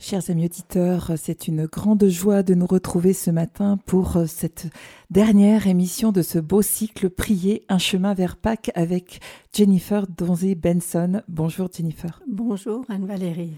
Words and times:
Chers 0.00 0.30
amis 0.30 0.44
auditeurs, 0.44 1.12
c'est 1.16 1.48
une 1.48 1.66
grande 1.66 2.06
joie 2.06 2.44
de 2.44 2.54
nous 2.54 2.66
retrouver 2.66 3.12
ce 3.12 3.32
matin 3.32 3.78
pour 3.84 4.16
euh, 4.16 4.26
cette 4.26 4.68
dernière 5.10 5.66
émission 5.66 6.12
de 6.12 6.22
ce 6.22 6.38
beau 6.38 6.62
cycle 6.62 7.10
Prier 7.10 7.64
un 7.68 7.78
chemin 7.78 8.14
vers 8.14 8.36
Pâques 8.36 8.70
avec 8.76 9.20
Jennifer 9.52 10.06
Donzé 10.06 10.54
Benson. 10.54 11.22
Bonjour 11.26 11.68
Jennifer. 11.76 12.22
Bonjour 12.28 12.84
Anne-Valérie. 12.88 13.56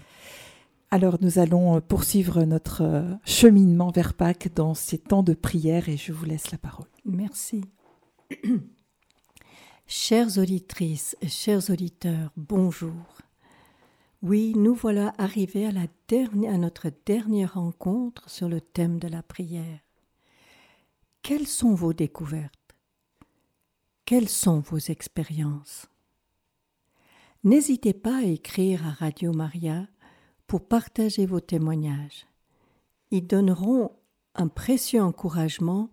Alors 0.89 1.17
nous 1.21 1.37
allons 1.37 1.77
euh, 1.77 1.79
poursuivre 1.79 2.43
notre 2.43 2.81
euh, 2.81 3.13
cheminement 3.23 3.91
vers 3.91 4.15
Pâques 4.15 4.49
dans 4.55 4.73
ces 4.73 4.97
temps 4.97 5.23
de 5.23 5.35
prière 5.35 5.89
et 5.89 5.97
je 5.97 6.11
vous 6.11 6.25
laisse 6.25 6.49
la 6.51 6.57
parole. 6.57 6.87
Merci. 7.05 7.65
Chères 9.85 10.39
auditrices 10.39 11.15
chers 11.27 11.69
auditeurs, 11.69 12.31
bonjour. 12.35 12.95
Oui, 14.23 14.53
nous 14.55 14.75
voilà 14.75 15.15
arrivés 15.17 15.65
à, 15.65 15.69
à 15.69 16.57
notre 16.57 16.91
dernière 17.07 17.55
rencontre 17.55 18.29
sur 18.29 18.47
le 18.47 18.61
thème 18.61 18.99
de 18.99 19.07
la 19.07 19.23
prière. 19.23 19.79
Quelles 21.23 21.47
sont 21.47 21.73
vos 21.73 21.93
découvertes? 21.93 22.75
Quelles 24.05 24.29
sont 24.29 24.59
vos 24.59 24.77
expériences? 24.77 25.87
N'hésitez 27.43 27.93
pas 27.93 28.17
à 28.17 28.23
écrire 28.23 28.85
à 28.85 28.91
Radio 28.91 29.33
Maria 29.33 29.87
pour 30.45 30.67
partager 30.67 31.25
vos 31.25 31.39
témoignages. 31.39 32.27
Ils 33.09 33.25
donneront 33.25 33.91
un 34.35 34.49
précieux 34.49 35.01
encouragement 35.01 35.89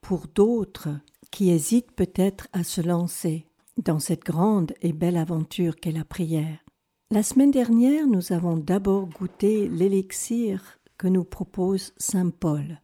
pour 0.00 0.26
d'autres 0.26 0.88
qui 1.30 1.50
hésitent 1.50 1.92
peut-être 1.92 2.48
à 2.52 2.64
se 2.64 2.80
lancer 2.80 3.46
dans 3.76 4.00
cette 4.00 4.24
grande 4.24 4.74
et 4.82 4.92
belle 4.92 5.16
aventure 5.16 5.76
qu'est 5.76 5.92
la 5.92 6.04
prière. 6.04 6.65
La 7.12 7.22
semaine 7.22 7.52
dernière, 7.52 8.08
nous 8.08 8.32
avons 8.32 8.56
d'abord 8.56 9.06
goûté 9.06 9.68
l'élixir 9.68 10.80
que 10.98 11.06
nous 11.06 11.22
propose 11.22 11.92
Saint 11.98 12.30
Paul 12.30 12.80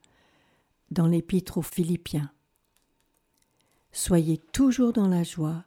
dans 0.92 1.08
l'épître 1.08 1.58
aux 1.58 1.62
Philippiens. 1.62 2.30
Soyez 3.90 4.38
toujours 4.38 4.92
dans 4.92 5.08
la 5.08 5.24
joie, 5.24 5.64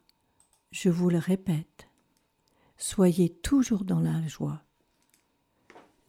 je 0.72 0.88
vous 0.88 1.10
le 1.10 1.18
répète, 1.18 1.90
soyez 2.78 3.28
toujours 3.28 3.84
dans 3.84 4.00
la 4.00 4.26
joie. 4.26 4.62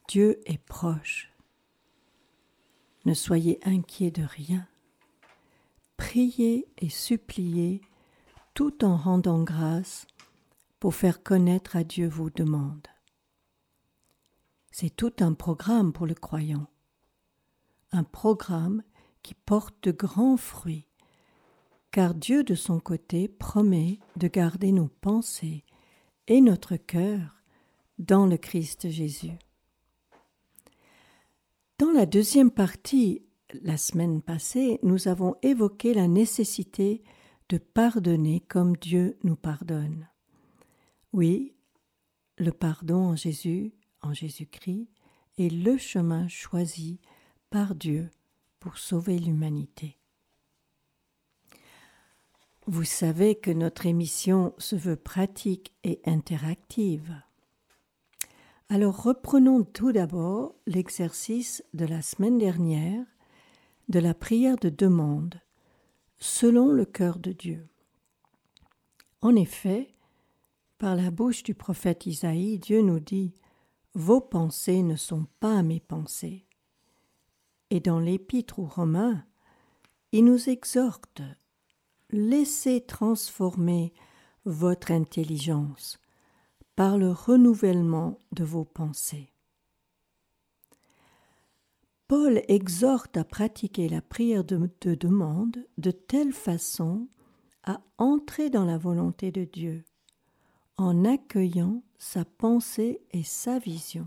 Dieu 0.06 0.38
est 0.46 0.64
proche. 0.64 1.32
Ne 3.06 3.14
soyez 3.14 3.58
inquiets 3.64 4.12
de 4.12 4.22
rien. 4.22 4.68
Priez 5.96 6.68
et 6.78 6.90
suppliez 6.90 7.80
tout 8.54 8.84
en 8.84 8.96
rendant 8.96 9.42
grâce 9.42 10.06
faire 10.90 11.22
connaître 11.22 11.76
à 11.76 11.84
Dieu 11.84 12.08
vos 12.08 12.30
demandes. 12.30 12.88
C'est 14.70 14.94
tout 14.94 15.12
un 15.20 15.32
programme 15.32 15.92
pour 15.92 16.06
le 16.06 16.14
croyant, 16.14 16.66
un 17.92 18.04
programme 18.04 18.82
qui 19.22 19.34
porte 19.34 19.76
de 19.82 19.92
grands 19.92 20.36
fruits, 20.36 20.86
car 21.90 22.14
Dieu 22.14 22.44
de 22.44 22.54
son 22.54 22.78
côté 22.78 23.26
promet 23.28 23.98
de 24.16 24.28
garder 24.28 24.72
nos 24.72 24.88
pensées 24.88 25.64
et 26.26 26.40
notre 26.40 26.76
cœur 26.76 27.42
dans 27.98 28.26
le 28.26 28.36
Christ 28.36 28.90
Jésus. 28.90 29.38
Dans 31.78 31.90
la 31.90 32.06
deuxième 32.06 32.50
partie, 32.50 33.22
la 33.62 33.76
semaine 33.76 34.22
passée, 34.22 34.78
nous 34.82 35.08
avons 35.08 35.36
évoqué 35.42 35.94
la 35.94 36.08
nécessité 36.08 37.02
de 37.48 37.58
pardonner 37.58 38.40
comme 38.40 38.76
Dieu 38.76 39.18
nous 39.22 39.36
pardonne. 39.36 40.08
Oui, 41.16 41.54
le 42.36 42.52
pardon 42.52 42.98
en 42.98 43.16
Jésus, 43.16 43.72
en 44.02 44.12
Jésus-Christ, 44.12 44.86
est 45.38 45.48
le 45.48 45.78
chemin 45.78 46.28
choisi 46.28 47.00
par 47.48 47.74
Dieu 47.74 48.10
pour 48.60 48.76
sauver 48.76 49.18
l'humanité. 49.18 49.96
Vous 52.66 52.84
savez 52.84 53.34
que 53.34 53.50
notre 53.50 53.86
émission 53.86 54.52
se 54.58 54.76
veut 54.76 54.96
pratique 54.96 55.72
et 55.84 56.02
interactive. 56.04 57.18
Alors 58.68 59.02
reprenons 59.02 59.64
tout 59.64 59.92
d'abord 59.92 60.54
l'exercice 60.66 61.64
de 61.72 61.86
la 61.86 62.02
semaine 62.02 62.36
dernière 62.36 63.06
de 63.88 64.00
la 64.00 64.12
prière 64.12 64.56
de 64.56 64.68
demande 64.68 65.40
selon 66.18 66.68
le 66.72 66.84
cœur 66.84 67.18
de 67.18 67.32
Dieu. 67.32 67.66
En 69.22 69.34
effet, 69.34 69.95
par 70.78 70.94
la 70.94 71.10
bouche 71.10 71.42
du 71.42 71.54
prophète 71.54 72.06
Isaïe, 72.06 72.58
Dieu 72.58 72.82
nous 72.82 73.00
dit 73.00 73.34
Vos 73.94 74.20
pensées 74.20 74.82
ne 74.82 74.96
sont 74.96 75.26
pas 75.40 75.62
mes 75.62 75.80
pensées. 75.80 76.46
Et 77.70 77.80
dans 77.80 77.98
l'Épître 77.98 78.58
aux 78.58 78.66
Romains, 78.66 79.24
il 80.12 80.24
nous 80.24 80.48
exhorte 80.48 81.22
Laissez 82.10 82.82
transformer 82.82 83.92
votre 84.44 84.92
intelligence 84.92 85.98
par 86.76 86.98
le 86.98 87.10
renouvellement 87.10 88.20
de 88.32 88.44
vos 88.44 88.64
pensées. 88.64 89.32
Paul 92.06 92.42
exhorte 92.46 93.16
à 93.16 93.24
pratiquer 93.24 93.88
la 93.88 94.00
prière 94.00 94.44
de, 94.44 94.70
de, 94.82 94.94
demande 94.94 95.66
de 95.78 95.90
telle 95.90 96.32
façon 96.32 97.08
à 97.64 97.80
entrer 97.98 98.50
dans 98.50 98.64
la 98.64 98.78
volonté 98.78 99.32
de 99.32 99.42
Dieu 99.42 99.84
en 100.78 101.04
accueillant 101.04 101.82
sa 101.98 102.24
pensée 102.24 103.00
et 103.12 103.22
sa 103.22 103.58
vision. 103.58 104.06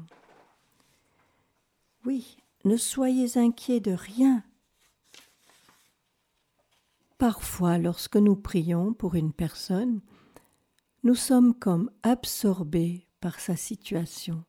Oui, 2.06 2.38
ne 2.66 2.78
soyez 2.78 3.38
inquiets 3.38 3.80
de 3.80 3.92
rien. 3.92 4.44
Parfois, 7.18 7.78
lorsque 7.78 8.16
nous 8.16 8.36
prions 8.36 8.94
pour 8.94 9.16
une 9.16 9.34
personne, 9.34 10.02
nous 11.04 11.16
sommes 11.16 11.54
comme 11.54 11.92
absorbés 12.04 13.08
par 13.20 13.40
sa 13.40 13.56
situation. 13.56 14.44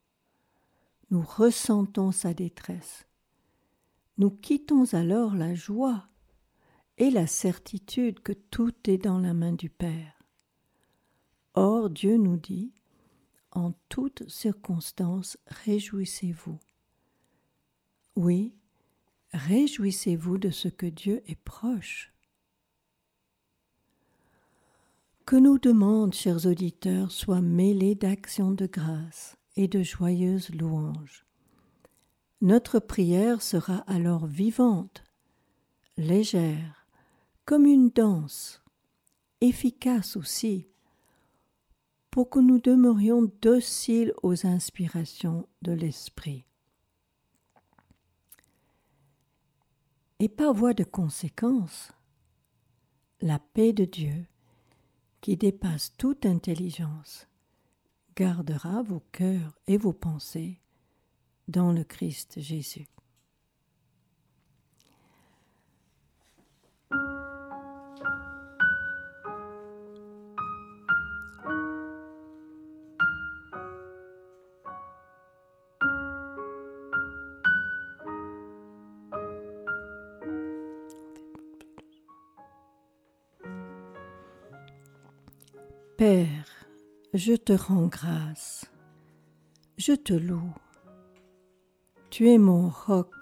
Nous 1.10 1.22
ressentons 1.22 2.12
sa 2.12 2.34
détresse. 2.34 3.06
Nous 4.18 4.30
quittons 4.30 4.92
alors 4.92 5.34
la 5.34 5.54
joie 5.54 6.06
et 6.98 7.10
la 7.10 7.26
certitude 7.26 8.20
que 8.20 8.32
tout 8.32 8.74
est 8.84 8.98
dans 8.98 9.18
la 9.18 9.34
main 9.34 9.52
du 9.52 9.70
Père. 9.70 10.19
Or 11.62 11.90
Dieu 11.90 12.16
nous 12.16 12.38
dit, 12.38 12.72
en 13.50 13.74
toutes 13.90 14.26
circonstances, 14.30 15.36
réjouissez-vous. 15.46 16.58
Oui, 18.16 18.54
réjouissez-vous 19.34 20.38
de 20.38 20.48
ce 20.48 20.68
que 20.68 20.86
Dieu 20.86 21.22
est 21.26 21.38
proche. 21.38 22.14
Que 25.26 25.36
nos 25.36 25.58
demandes, 25.58 26.14
chers 26.14 26.46
auditeurs, 26.46 27.12
soient 27.12 27.42
mêlées 27.42 27.94
d'actions 27.94 28.52
de 28.52 28.64
grâce 28.64 29.36
et 29.56 29.68
de 29.68 29.82
joyeuses 29.82 30.48
louanges. 30.54 31.26
Notre 32.40 32.78
prière 32.78 33.42
sera 33.42 33.84
alors 33.86 34.24
vivante, 34.24 35.04
légère, 35.98 36.86
comme 37.44 37.66
une 37.66 37.90
danse, 37.90 38.62
efficace 39.42 40.16
aussi, 40.16 40.69
pour 42.10 42.28
que 42.28 42.38
nous 42.38 42.58
demeurions 42.58 43.30
dociles 43.40 44.12
aux 44.22 44.46
inspirations 44.46 45.48
de 45.62 45.72
l'Esprit. 45.72 46.44
Et 50.18 50.28
par 50.28 50.52
voie 50.52 50.74
de 50.74 50.84
conséquence, 50.84 51.92
la 53.20 53.38
paix 53.38 53.72
de 53.72 53.84
Dieu, 53.84 54.26
qui 55.20 55.36
dépasse 55.36 55.96
toute 55.96 56.26
intelligence, 56.26 57.26
gardera 58.16 58.82
vos 58.82 59.02
cœurs 59.12 59.58
et 59.66 59.78
vos 59.78 59.92
pensées 59.92 60.60
dans 61.48 61.72
le 61.72 61.84
Christ 61.84 62.40
Jésus. 62.40 62.86
Je 87.12 87.34
te 87.34 87.52
rends 87.52 87.86
grâce, 87.86 88.70
je 89.78 89.92
te 89.92 90.12
loue. 90.12 90.54
Tu 92.10 92.28
es 92.28 92.38
mon 92.38 92.68
roc, 92.68 93.12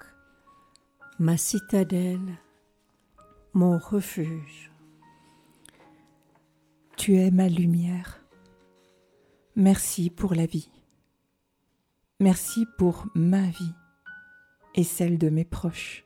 ma 1.19 1.37
citadelle, 1.37 2.39
mon 3.55 3.79
refuge. 3.79 4.71
Tu 6.97 7.17
es 7.17 7.31
ma 7.31 7.49
lumière. 7.49 8.21
Merci 9.57 10.11
pour 10.11 10.35
la 10.35 10.47
vie. 10.47 10.71
Merci 12.21 12.67
pour 12.77 13.07
ma 13.15 13.47
vie 13.47 13.75
et 14.75 14.85
celle 14.85 15.19
de 15.19 15.31
mes 15.31 15.45
proches. 15.45 16.05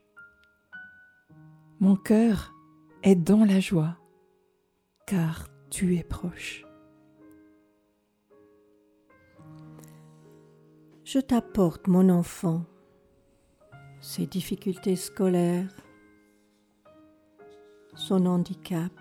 Mon 1.80 1.96
cœur 1.96 2.52
est 3.02 3.16
dans 3.16 3.44
la 3.44 3.58
joie, 3.58 3.96
car 5.06 5.48
tu 5.70 5.96
es 5.96 6.04
proche. 6.04 6.64
Je 11.12 11.18
t'apporte, 11.18 11.88
mon 11.88 12.08
enfant, 12.08 12.64
ses 14.00 14.24
difficultés 14.24 14.96
scolaires, 14.96 15.76
son 17.94 18.24
handicap. 18.24 18.92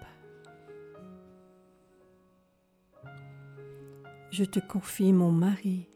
Je 4.29 4.43
te 4.43 4.59
confie 4.59 5.13
mon 5.13 5.31
mari, 5.31 5.87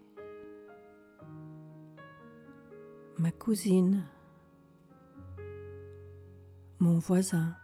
ma 3.19 3.31
cousine, 3.31 4.05
mon 6.79 6.97
voisin. 6.97 7.57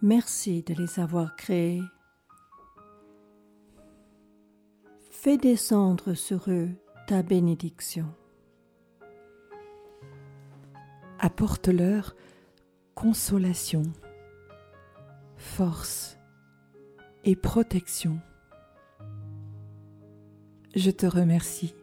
Merci 0.00 0.62
de 0.62 0.74
les 0.74 1.00
avoir 1.00 1.34
créés. 1.34 1.82
Fais 5.22 5.36
descendre 5.36 6.14
sur 6.14 6.48
eux 6.48 6.70
ta 7.06 7.22
bénédiction. 7.22 8.06
Apporte-leur 11.18 12.16
consolation, 12.94 13.82
force 15.36 16.16
et 17.24 17.36
protection. 17.36 18.18
Je 20.74 20.90
te 20.90 21.04
remercie 21.04 21.74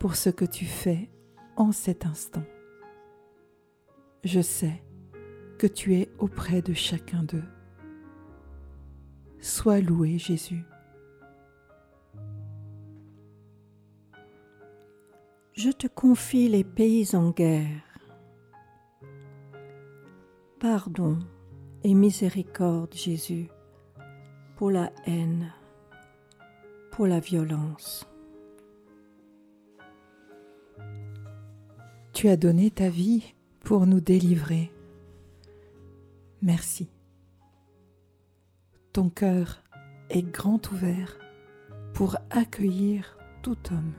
pour 0.00 0.16
ce 0.16 0.30
que 0.30 0.44
tu 0.44 0.64
fais 0.64 1.08
en 1.54 1.70
cet 1.70 2.04
instant. 2.04 2.44
Je 4.24 4.40
sais 4.40 4.82
que 5.60 5.68
tu 5.68 5.94
es 5.94 6.10
auprès 6.18 6.62
de 6.62 6.74
chacun 6.74 7.22
d'eux. 7.22 7.46
Sois 9.38 9.78
loué 9.80 10.18
Jésus. 10.18 10.64
Je 15.56 15.70
te 15.70 15.86
confie 15.86 16.50
les 16.50 16.64
pays 16.64 17.16
en 17.16 17.30
guerre. 17.30 17.80
Pardon 20.60 21.18
et 21.82 21.94
miséricorde 21.94 22.92
Jésus 22.92 23.48
pour 24.56 24.70
la 24.70 24.92
haine, 25.06 25.54
pour 26.90 27.06
la 27.06 27.20
violence. 27.20 28.06
Tu 32.12 32.28
as 32.28 32.36
donné 32.36 32.70
ta 32.70 32.90
vie 32.90 33.34
pour 33.60 33.86
nous 33.86 34.02
délivrer. 34.02 34.70
Merci. 36.42 36.90
Ton 38.92 39.08
cœur 39.08 39.62
est 40.10 40.22
grand 40.22 40.70
ouvert 40.70 41.16
pour 41.94 42.18
accueillir 42.28 43.16
tout 43.42 43.56
homme. 43.70 43.94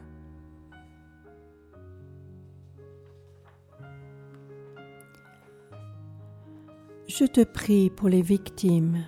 Je 7.08 7.24
te 7.24 7.42
prie 7.42 7.90
pour 7.90 8.10
les 8.10 8.22
victimes 8.22 9.06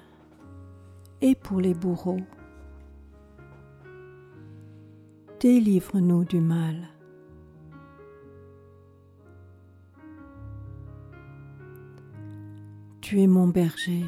et 1.19 1.35
pour 1.35 1.59
les 1.59 1.73
bourreaux. 1.73 2.21
Délivre-nous 5.41 6.23
du 6.23 6.39
mal. 6.39 6.77
Tu 13.01 13.19
es 13.19 13.27
mon 13.27 13.49
berger. 13.49 14.05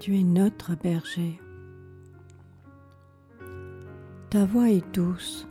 Tu 0.00 0.18
es 0.18 0.24
notre 0.24 0.74
berger. 0.74 1.40
Ta 4.28 4.44
voix 4.44 4.70
est 4.70 4.92
douce 4.92 5.46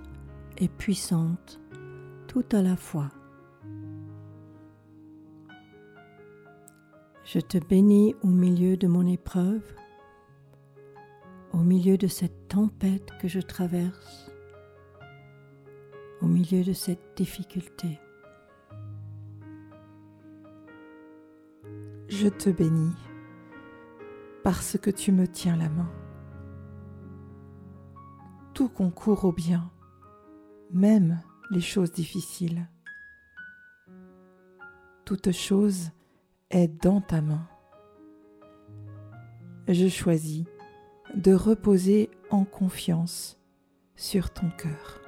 et 0.58 0.68
puissante 0.68 1.62
tout 2.28 2.46
à 2.52 2.62
la 2.62 2.76
fois. 2.76 3.10
Je 7.34 7.40
te 7.40 7.58
bénis 7.58 8.14
au 8.22 8.28
milieu 8.28 8.78
de 8.78 8.86
mon 8.86 9.08
épreuve, 9.08 9.64
au 11.52 11.64
milieu 11.64 11.98
de 11.98 12.06
cette 12.06 12.48
tempête 12.48 13.10
que 13.20 13.28
je 13.28 13.40
traverse, 13.40 14.32
au 16.22 16.28
milieu 16.28 16.64
de 16.64 16.74
cette 16.74 17.18
difficulté. 17.18 18.00
Je 22.08 22.28
te 22.28 22.52
bénis 22.52 22.94
parce 24.44 24.78
que 24.78 24.92
tu 24.92 25.12
me 25.12 25.28
tiens 25.28 25.58
la 25.58 25.70
main. 25.70 25.92
Tout 28.54 28.70
concourt 28.70 29.26
au 29.26 29.32
bien, 29.32 29.72
même 30.70 31.20
les 31.50 31.62
choses 31.62 31.94
difficiles. 31.94 32.70
Toute 35.04 35.32
chose 35.32 35.90
est 36.54 36.68
dans 36.84 37.02
ta 37.02 37.22
main. 37.22 37.48
Je 39.68 39.88
choisis 39.88 40.46
de 41.16 41.34
reposer 41.34 42.10
en 42.30 42.46
confiance 42.46 43.40
sur 43.96 44.30
ton 44.32 44.50
cœur. 44.52 45.02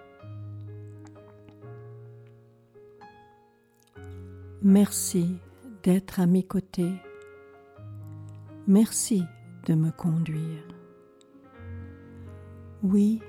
Merci 4.62 5.38
d'être 5.84 6.20
à 6.20 6.26
mes 6.26 6.44
côtés. 6.44 6.94
Merci 8.68 9.24
de 9.68 9.76
me 9.76 9.92
conduire. 9.92 10.64
Oui, 12.82 13.22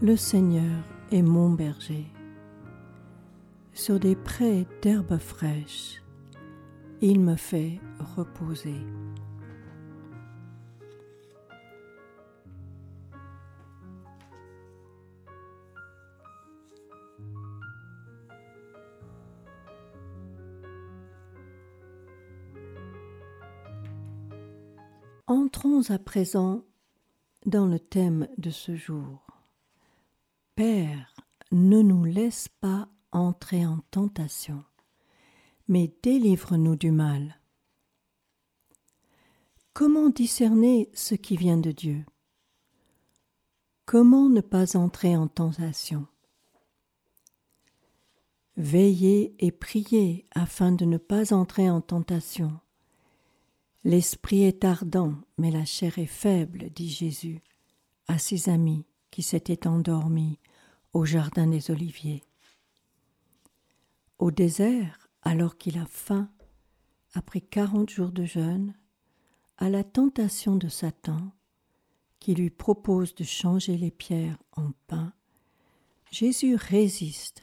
le 0.00 0.16
Seigneur 0.16 0.84
est 1.10 1.22
mon 1.22 1.50
berger. 1.50 2.06
Sur 3.72 3.98
des 3.98 4.14
prés 4.14 4.66
d'herbes 4.82 5.18
fraîches, 5.18 6.02
il 7.00 7.20
me 7.20 7.36
fait 7.36 7.80
reposer. 8.16 8.74
Entrons 25.28 25.90
à 25.90 25.98
présent 25.98 26.62
dans 27.46 27.66
le 27.66 27.78
thème 27.78 28.28
de 28.38 28.50
ce 28.50 28.74
jour. 28.76 29.26
Père, 30.54 31.14
ne 31.52 31.82
nous 31.82 32.04
laisse 32.04 32.48
pas 32.60 32.88
entrer 33.12 33.66
en 33.66 33.78
tentation, 33.90 34.64
mais 35.68 35.92
délivre-nous 36.02 36.76
du 36.76 36.90
mal. 36.90 37.40
Comment 39.72 40.08
discerner 40.08 40.90
ce 40.94 41.14
qui 41.14 41.36
vient 41.36 41.58
de 41.58 41.72
Dieu? 41.72 42.04
Comment 43.84 44.28
ne 44.28 44.40
pas 44.40 44.76
entrer 44.76 45.16
en 45.16 45.28
tentation? 45.28 46.06
Veillez 48.56 49.34
et 49.38 49.52
priez 49.52 50.24
afin 50.34 50.72
de 50.72 50.86
ne 50.86 50.96
pas 50.96 51.34
entrer 51.34 51.68
en 51.68 51.80
tentation. 51.80 52.58
L'esprit 53.84 54.44
est 54.44 54.64
ardent, 54.64 55.14
mais 55.36 55.50
la 55.50 55.64
chair 55.64 55.98
est 55.98 56.06
faible, 56.06 56.70
dit 56.74 56.88
Jésus 56.88 57.42
à 58.08 58.18
ses 58.18 58.48
amis 58.48 58.84
qui 59.10 59.22
s'étaient 59.22 59.66
endormis 59.66 60.38
au 60.92 61.04
jardin 61.04 61.46
des 61.46 61.70
Oliviers. 61.70 62.22
Au 64.18 64.30
désert, 64.30 65.05
alors 65.26 65.58
qu'il 65.58 65.76
a 65.76 65.86
faim, 65.86 66.30
après 67.12 67.40
quarante 67.40 67.90
jours 67.90 68.12
de 68.12 68.24
jeûne, 68.24 68.74
à 69.58 69.68
la 69.68 69.82
tentation 69.82 70.54
de 70.54 70.68
Satan, 70.68 71.32
qui 72.20 72.36
lui 72.36 72.48
propose 72.48 73.12
de 73.16 73.24
changer 73.24 73.76
les 73.76 73.90
pierres 73.90 74.38
en 74.52 74.70
pain, 74.86 75.12
Jésus 76.12 76.54
résiste 76.54 77.42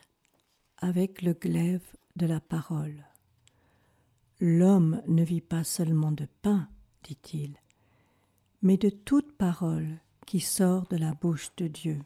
avec 0.78 1.22
le 1.22 1.34
glaive 1.34 1.86
de 2.16 2.26
la 2.26 2.40
parole. 2.40 3.06
L'homme 4.40 5.02
ne 5.10 5.24
vit 5.26 5.42
pas 5.42 5.66
seulement 5.66 6.14
de 6.14 6.28
pain, 6.42 6.70
dit-il, 7.04 7.58
mais 8.62 8.78
de 8.78 8.90
toute 8.90 9.34
parole 9.34 10.00
qui 10.26 10.40
sort 10.40 10.88
de 10.88 10.96
la 10.96 11.14
bouche 11.16 11.54
de 11.58 11.68
Dieu. 11.68 12.00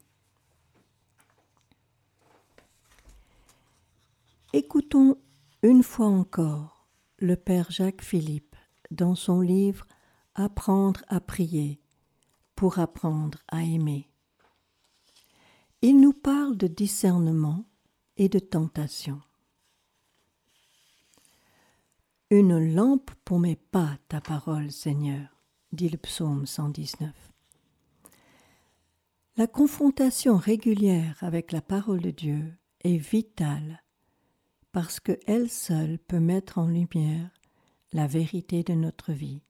Écoutons 4.52 5.18
une 5.62 5.82
fois 5.82 6.06
encore 6.06 6.86
le 7.18 7.34
Père 7.34 7.70
Jacques 7.70 8.02
Philippe 8.02 8.54
dans 8.90 9.14
son 9.14 9.40
livre 9.40 9.86
Apprendre 10.36 11.00
à 11.08 11.20
prier 11.20 11.80
pour 12.54 12.78
apprendre 12.78 13.38
à 13.48 13.64
aimer. 13.64 14.08
il 15.82 16.00
nous 16.00 16.12
parle 16.12 16.56
de 16.56 16.68
discernement 16.68 17.64
et 18.16 18.28
de 18.28 18.38
tentation. 18.38 19.20
Une 22.30 22.74
lampe 22.74 23.10
pour 23.24 23.40
mes 23.40 23.56
pas, 23.56 23.96
ta 24.08 24.20
parole, 24.20 24.70
Seigneur, 24.70 25.28
dit 25.72 25.88
le 25.88 25.98
psaume 25.98 26.46
119. 26.46 27.10
La 29.36 29.48
confrontation 29.48 30.36
régulière 30.36 31.16
avec 31.20 31.50
la 31.50 31.62
parole 31.62 32.00
de 32.00 32.10
Dieu 32.10 32.56
est 32.84 32.98
vitale 32.98 33.82
parce 34.80 35.00
qu'elle 35.00 35.50
seule 35.50 35.98
peut 35.98 36.20
mettre 36.20 36.58
en 36.58 36.68
lumière 36.68 37.30
la 37.92 38.06
vérité 38.06 38.62
de 38.62 38.74
notre 38.74 39.12
vie. 39.12 39.42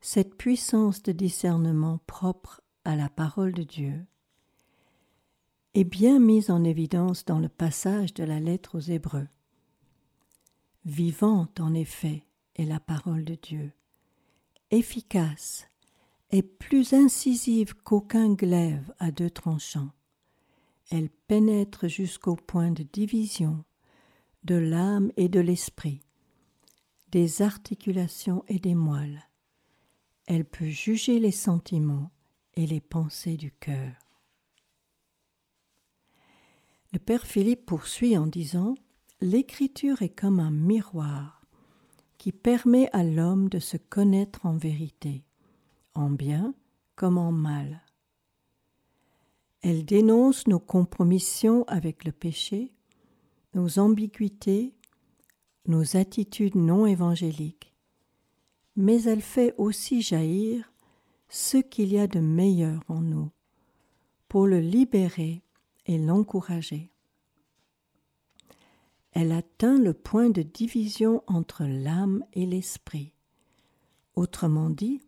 Cette 0.00 0.34
puissance 0.34 1.00
de 1.04 1.12
discernement 1.12 2.00
propre 2.08 2.60
à 2.84 2.96
la 2.96 3.08
parole 3.08 3.52
de 3.52 3.62
Dieu 3.62 4.04
est 5.74 5.84
bien 5.84 6.18
mise 6.18 6.50
en 6.50 6.64
évidence 6.64 7.24
dans 7.24 7.38
le 7.38 7.48
passage 7.48 8.12
de 8.14 8.24
la 8.24 8.40
lettre 8.40 8.78
aux 8.78 8.80
Hébreux. 8.80 9.28
Vivante 10.84 11.60
en 11.60 11.72
effet 11.72 12.24
est 12.56 12.64
la 12.64 12.80
parole 12.80 13.24
de 13.24 13.36
Dieu, 13.40 13.70
efficace 14.72 15.68
est 16.30 16.42
plus 16.42 16.94
incisive 16.94 17.74
qu'aucun 17.84 18.34
glaive 18.34 18.92
à 18.98 19.12
deux 19.12 19.30
tranchants. 19.30 19.92
Elle 20.90 21.10
pénètre 21.10 21.86
jusqu'au 21.86 22.34
point 22.34 22.72
de 22.72 22.82
division 22.82 23.64
de 24.44 24.54
l'âme 24.54 25.10
et 25.16 25.28
de 25.28 25.40
l'esprit, 25.40 26.00
des 27.10 27.42
articulations 27.42 28.44
et 28.48 28.58
des 28.58 28.74
moelles. 28.74 29.22
Elle 30.26 30.44
peut 30.44 30.68
juger 30.68 31.18
les 31.18 31.32
sentiments 31.32 32.10
et 32.54 32.66
les 32.66 32.80
pensées 32.80 33.36
du 33.36 33.50
cœur. 33.52 33.92
Le 36.92 36.98
Père 36.98 37.26
Philippe 37.26 37.66
poursuit 37.66 38.16
en 38.16 38.26
disant 38.26 38.74
L'écriture 39.20 40.02
est 40.02 40.14
comme 40.14 40.40
un 40.40 40.50
miroir 40.50 41.42
qui 42.18 42.32
permet 42.32 42.88
à 42.92 43.02
l'homme 43.02 43.48
de 43.48 43.58
se 43.58 43.76
connaître 43.76 44.46
en 44.46 44.56
vérité 44.56 45.24
en 45.94 46.10
bien 46.10 46.54
comme 46.96 47.18
en 47.18 47.32
mal. 47.32 47.82
Elle 49.62 49.84
dénonce 49.84 50.46
nos 50.46 50.60
compromissions 50.60 51.64
avec 51.66 52.04
le 52.04 52.12
péché, 52.12 52.72
nos 53.54 53.78
ambiguïtés, 53.78 54.74
nos 55.66 55.96
attitudes 55.96 56.56
non 56.56 56.86
évangéliques, 56.86 57.74
mais 58.76 59.02
elle 59.04 59.22
fait 59.22 59.54
aussi 59.56 60.02
jaillir 60.02 60.72
ce 61.28 61.56
qu'il 61.58 61.92
y 61.92 61.98
a 61.98 62.06
de 62.06 62.20
meilleur 62.20 62.82
en 62.88 63.00
nous, 63.00 63.30
pour 64.28 64.46
le 64.46 64.60
libérer 64.60 65.42
et 65.86 65.98
l'encourager. 65.98 66.90
Elle 69.12 69.32
atteint 69.32 69.78
le 69.78 69.94
point 69.94 70.28
de 70.28 70.42
division 70.42 71.22
entre 71.28 71.64
l'âme 71.64 72.24
et 72.32 72.46
l'esprit. 72.46 73.14
Autrement 74.16 74.70
dit, 74.70 75.00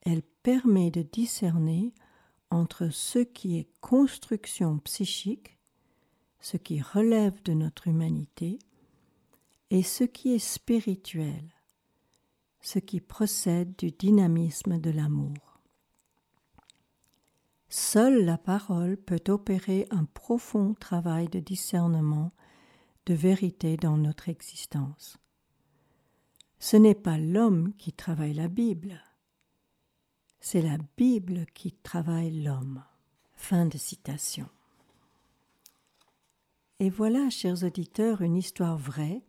elle 0.00 0.22
permet 0.42 0.90
de 0.90 1.02
discerner 1.02 1.92
entre 2.50 2.88
ce 2.90 3.18
qui 3.18 3.58
est 3.58 3.68
construction 3.80 4.78
psychique, 4.78 5.53
ce 6.44 6.58
qui 6.58 6.82
relève 6.82 7.42
de 7.44 7.54
notre 7.54 7.88
humanité, 7.88 8.58
et 9.70 9.82
ce 9.82 10.04
qui 10.04 10.34
est 10.34 10.38
spirituel, 10.38 11.42
ce 12.60 12.78
qui 12.78 13.00
procède 13.00 13.74
du 13.76 13.90
dynamisme 13.92 14.78
de 14.78 14.90
l'amour. 14.90 15.58
Seule 17.70 18.26
la 18.26 18.36
parole 18.36 18.98
peut 18.98 19.24
opérer 19.28 19.86
un 19.90 20.04
profond 20.04 20.74
travail 20.74 21.28
de 21.28 21.40
discernement 21.40 22.30
de 23.06 23.14
vérité 23.14 23.78
dans 23.78 23.96
notre 23.96 24.28
existence. 24.28 25.16
Ce 26.58 26.76
n'est 26.76 26.94
pas 26.94 27.16
l'homme 27.16 27.72
qui 27.78 27.94
travaille 27.94 28.34
la 28.34 28.48
Bible, 28.48 29.02
c'est 30.40 30.60
la 30.60 30.76
Bible 30.98 31.46
qui 31.54 31.72
travaille 31.72 32.42
l'homme. 32.42 32.84
Fin 33.32 33.64
de 33.64 33.78
citation. 33.78 34.50
Et 36.80 36.90
voilà, 36.90 37.30
chers 37.30 37.62
auditeurs, 37.62 38.22
une 38.22 38.36
histoire 38.36 38.76
vraie 38.76 39.22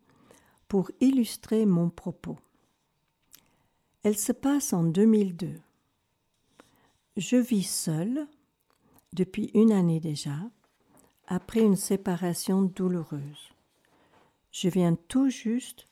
pour 0.68 0.90
illustrer 1.00 1.66
mon 1.66 1.90
propos. 1.90 2.38
Elle 4.04 4.18
se 4.18 4.32
passe 4.32 4.74
en 4.74 4.84
2002. 4.84 5.54
Je 7.18 7.38
vis 7.38 7.64
seule 7.64 8.28
depuis 9.14 9.52
une 9.54 9.72
année 9.72 10.00
déjà, 10.00 10.38
après 11.28 11.62
une 11.62 11.76
séparation 11.76 12.64
douloureuse. 12.64 13.50
Je 14.52 14.70
viens 14.70 14.96
tout 14.96 15.30
juste 15.30 15.88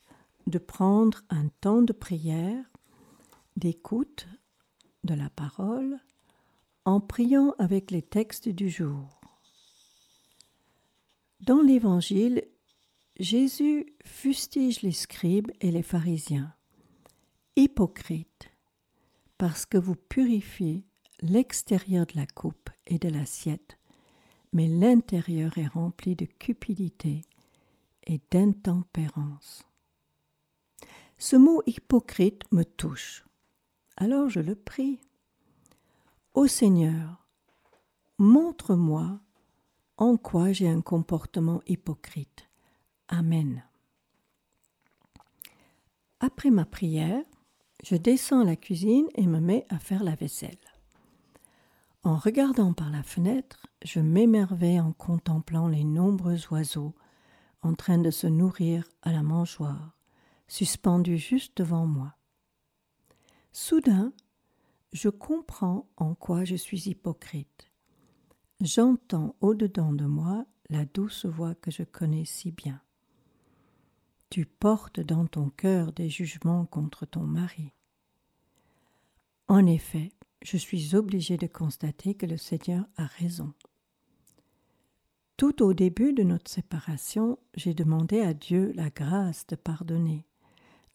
de 0.46 0.58
prendre 0.58 1.22
un 1.30 1.48
temps 1.60 1.82
de 1.82 1.92
prière, 1.92 2.64
d'écoute 3.56 4.26
de 5.04 5.14
la 5.14 5.30
parole 5.30 5.98
en 6.84 7.00
priant 7.00 7.54
avec 7.58 7.90
les 7.90 8.02
textes 8.02 8.48
du 8.48 8.68
jour. 8.68 9.23
Dans 11.46 11.60
l'Évangile, 11.60 12.42
Jésus 13.20 13.84
fustige 14.02 14.80
les 14.80 14.92
scribes 14.92 15.50
et 15.60 15.70
les 15.70 15.82
pharisiens. 15.82 16.54
Hypocrites, 17.54 18.50
parce 19.36 19.66
que 19.66 19.76
vous 19.76 19.94
purifiez 19.94 20.86
l'extérieur 21.20 22.06
de 22.06 22.16
la 22.16 22.26
coupe 22.26 22.70
et 22.86 22.98
de 22.98 23.10
l'assiette, 23.10 23.76
mais 24.54 24.68
l'intérieur 24.68 25.58
est 25.58 25.66
rempli 25.66 26.16
de 26.16 26.24
cupidité 26.24 27.26
et 28.06 28.22
d'intempérance. 28.30 29.68
Ce 31.18 31.36
mot 31.36 31.62
hypocrite 31.66 32.50
me 32.52 32.62
touche. 32.62 33.22
Alors 33.98 34.30
je 34.30 34.40
le 34.40 34.54
prie. 34.54 34.98
Ô 36.32 36.46
Seigneur, 36.46 37.28
montre-moi 38.16 39.20
en 39.96 40.16
quoi 40.16 40.52
j'ai 40.52 40.68
un 40.68 40.80
comportement 40.80 41.62
hypocrite. 41.66 42.48
Amen. 43.08 43.64
Après 46.20 46.50
ma 46.50 46.64
prière, 46.64 47.22
je 47.84 47.96
descends 47.96 48.40
à 48.40 48.44
la 48.44 48.56
cuisine 48.56 49.06
et 49.14 49.26
me 49.26 49.40
mets 49.40 49.66
à 49.68 49.78
faire 49.78 50.04
la 50.04 50.14
vaisselle. 50.14 50.58
En 52.02 52.16
regardant 52.16 52.72
par 52.72 52.90
la 52.90 53.02
fenêtre, 53.02 53.66
je 53.84 54.00
m'émerveille 54.00 54.80
en 54.80 54.92
contemplant 54.92 55.68
les 55.68 55.84
nombreux 55.84 56.46
oiseaux 56.50 56.94
en 57.62 57.74
train 57.74 57.98
de 57.98 58.10
se 58.10 58.26
nourrir 58.26 58.88
à 59.02 59.12
la 59.12 59.22
mangeoire, 59.22 59.96
suspendus 60.48 61.18
juste 61.18 61.56
devant 61.56 61.86
moi. 61.86 62.14
Soudain, 63.52 64.12
je 64.92 65.08
comprends 65.08 65.88
en 65.96 66.14
quoi 66.14 66.44
je 66.44 66.56
suis 66.56 66.88
hypocrite. 66.88 67.70
J'entends 68.64 69.36
au-dedans 69.42 69.92
de 69.92 70.06
moi 70.06 70.46
la 70.70 70.86
douce 70.86 71.26
voix 71.26 71.54
que 71.54 71.70
je 71.70 71.82
connais 71.82 72.24
si 72.24 72.50
bien. 72.50 72.80
Tu 74.30 74.46
portes 74.46 75.00
dans 75.00 75.26
ton 75.26 75.50
cœur 75.50 75.92
des 75.92 76.08
jugements 76.08 76.64
contre 76.64 77.04
ton 77.04 77.24
mari. 77.24 77.74
En 79.48 79.66
effet, 79.66 80.12
je 80.40 80.56
suis 80.56 80.96
obligé 80.96 81.36
de 81.36 81.46
constater 81.46 82.14
que 82.14 82.24
le 82.24 82.38
Seigneur 82.38 82.86
a 82.96 83.04
raison. 83.04 83.52
Tout 85.36 85.62
au 85.62 85.74
début 85.74 86.14
de 86.14 86.22
notre 86.22 86.50
séparation, 86.50 87.38
j'ai 87.54 87.74
demandé 87.74 88.22
à 88.22 88.32
Dieu 88.32 88.72
la 88.76 88.88
grâce 88.88 89.46
de 89.46 89.56
pardonner, 89.56 90.26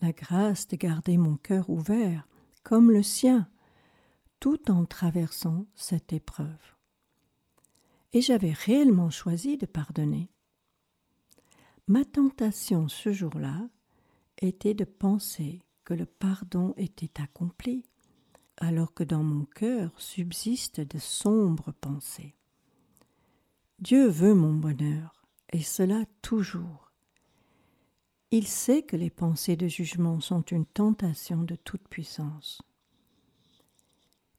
la 0.02 0.12
grâce 0.12 0.68
de 0.68 0.76
garder 0.76 1.20
mon 1.20 1.38
cœur 1.38 1.70
ouvert 1.70 2.28
comme 2.64 2.90
le 2.90 3.04
sien, 3.04 3.48
tout 4.40 4.72
en 4.72 4.86
traversant 4.86 5.68
cette 5.76 6.14
épreuve. 6.14 6.79
Et 8.14 8.22
j'avais 8.22 8.54
réellement 8.54 9.10
choisi 9.10 9.58
de 9.58 9.66
pardonner. 9.66 10.30
Ma 11.88 12.06
tentation 12.06 12.88
ce 12.88 13.12
jour-là 13.12 13.70
était 14.42 14.74
de 14.74 14.86
penser 14.86 15.64
que 15.84 15.94
le 15.94 16.06
pardon 16.06 16.74
était 16.78 17.22
accompli, 17.22 17.84
alors 18.58 18.94
que 18.94 19.04
dans 19.04 19.24
mon 19.24 19.46
cœur 19.46 19.92
subsistent 20.00 20.82
de 20.82 21.00
sombres 21.00 21.72
pensées. 21.72 22.36
Dieu 23.80 24.08
veut 24.08 24.34
mon 24.34 24.54
bonheur, 24.54 25.26
et 25.52 25.62
cela 25.62 26.04
toujours. 26.22 26.92
Il 28.32 28.46
sait 28.46 28.84
que 28.84 28.96
les 28.96 29.10
pensées 29.10 29.56
de 29.56 29.68
jugement 29.68 30.20
sont 30.20 30.44
une 30.44 30.66
tentation 30.66 31.42
de 31.44 31.56
toute 31.56 31.88
puissance. 31.88 32.62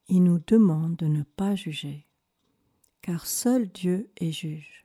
Il 0.09 0.23
nous 0.23 0.41
demande 0.47 0.97
de 0.97 1.07
ne 1.07 1.23
pas 1.23 1.57
juger, 1.57 2.07
car 3.03 3.27
seul 3.27 3.69
Dieu 3.69 4.11
est 4.17 4.33
juge. 4.33 4.85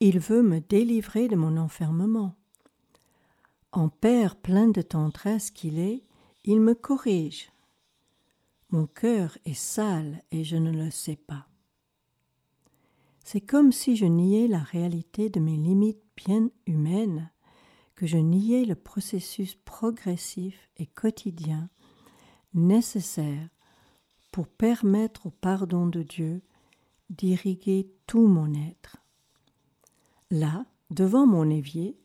Il 0.00 0.18
veut 0.18 0.42
me 0.42 0.60
délivrer 0.60 1.28
de 1.28 1.36
mon 1.36 1.56
enfermement. 1.56 2.34
En 3.72 3.88
père 3.88 4.36
plein 4.36 4.68
de 4.68 4.82
tendresse 4.82 5.50
qu'il 5.50 5.78
est, 5.78 6.02
il 6.44 6.60
me 6.60 6.74
corrige. 6.74 7.50
Mon 8.70 8.86
cœur 8.86 9.38
est 9.44 9.54
sale 9.54 10.22
et 10.30 10.44
je 10.44 10.56
ne 10.56 10.70
le 10.70 10.90
sais 10.90 11.16
pas. 11.16 11.46
C'est 13.24 13.40
comme 13.40 13.72
si 13.72 13.96
je 13.96 14.06
niais 14.06 14.48
la 14.48 14.60
réalité 14.60 15.30
de 15.30 15.40
mes 15.40 15.56
limites 15.56 16.02
bien 16.16 16.48
humaines, 16.66 17.30
que 17.94 18.06
je 18.06 18.18
niais 18.18 18.64
le 18.64 18.74
processus 18.74 19.54
progressif 19.54 20.70
et 20.76 20.86
quotidien 20.86 21.68
nécessaire 22.54 23.48
pour 24.36 24.48
permettre 24.48 25.28
au 25.28 25.30
pardon 25.30 25.86
de 25.86 26.02
Dieu 26.02 26.42
d'irriguer 27.08 27.90
tout 28.06 28.26
mon 28.26 28.52
être. 28.52 28.98
Là, 30.30 30.66
devant 30.90 31.26
mon 31.26 31.48
évier, 31.48 31.96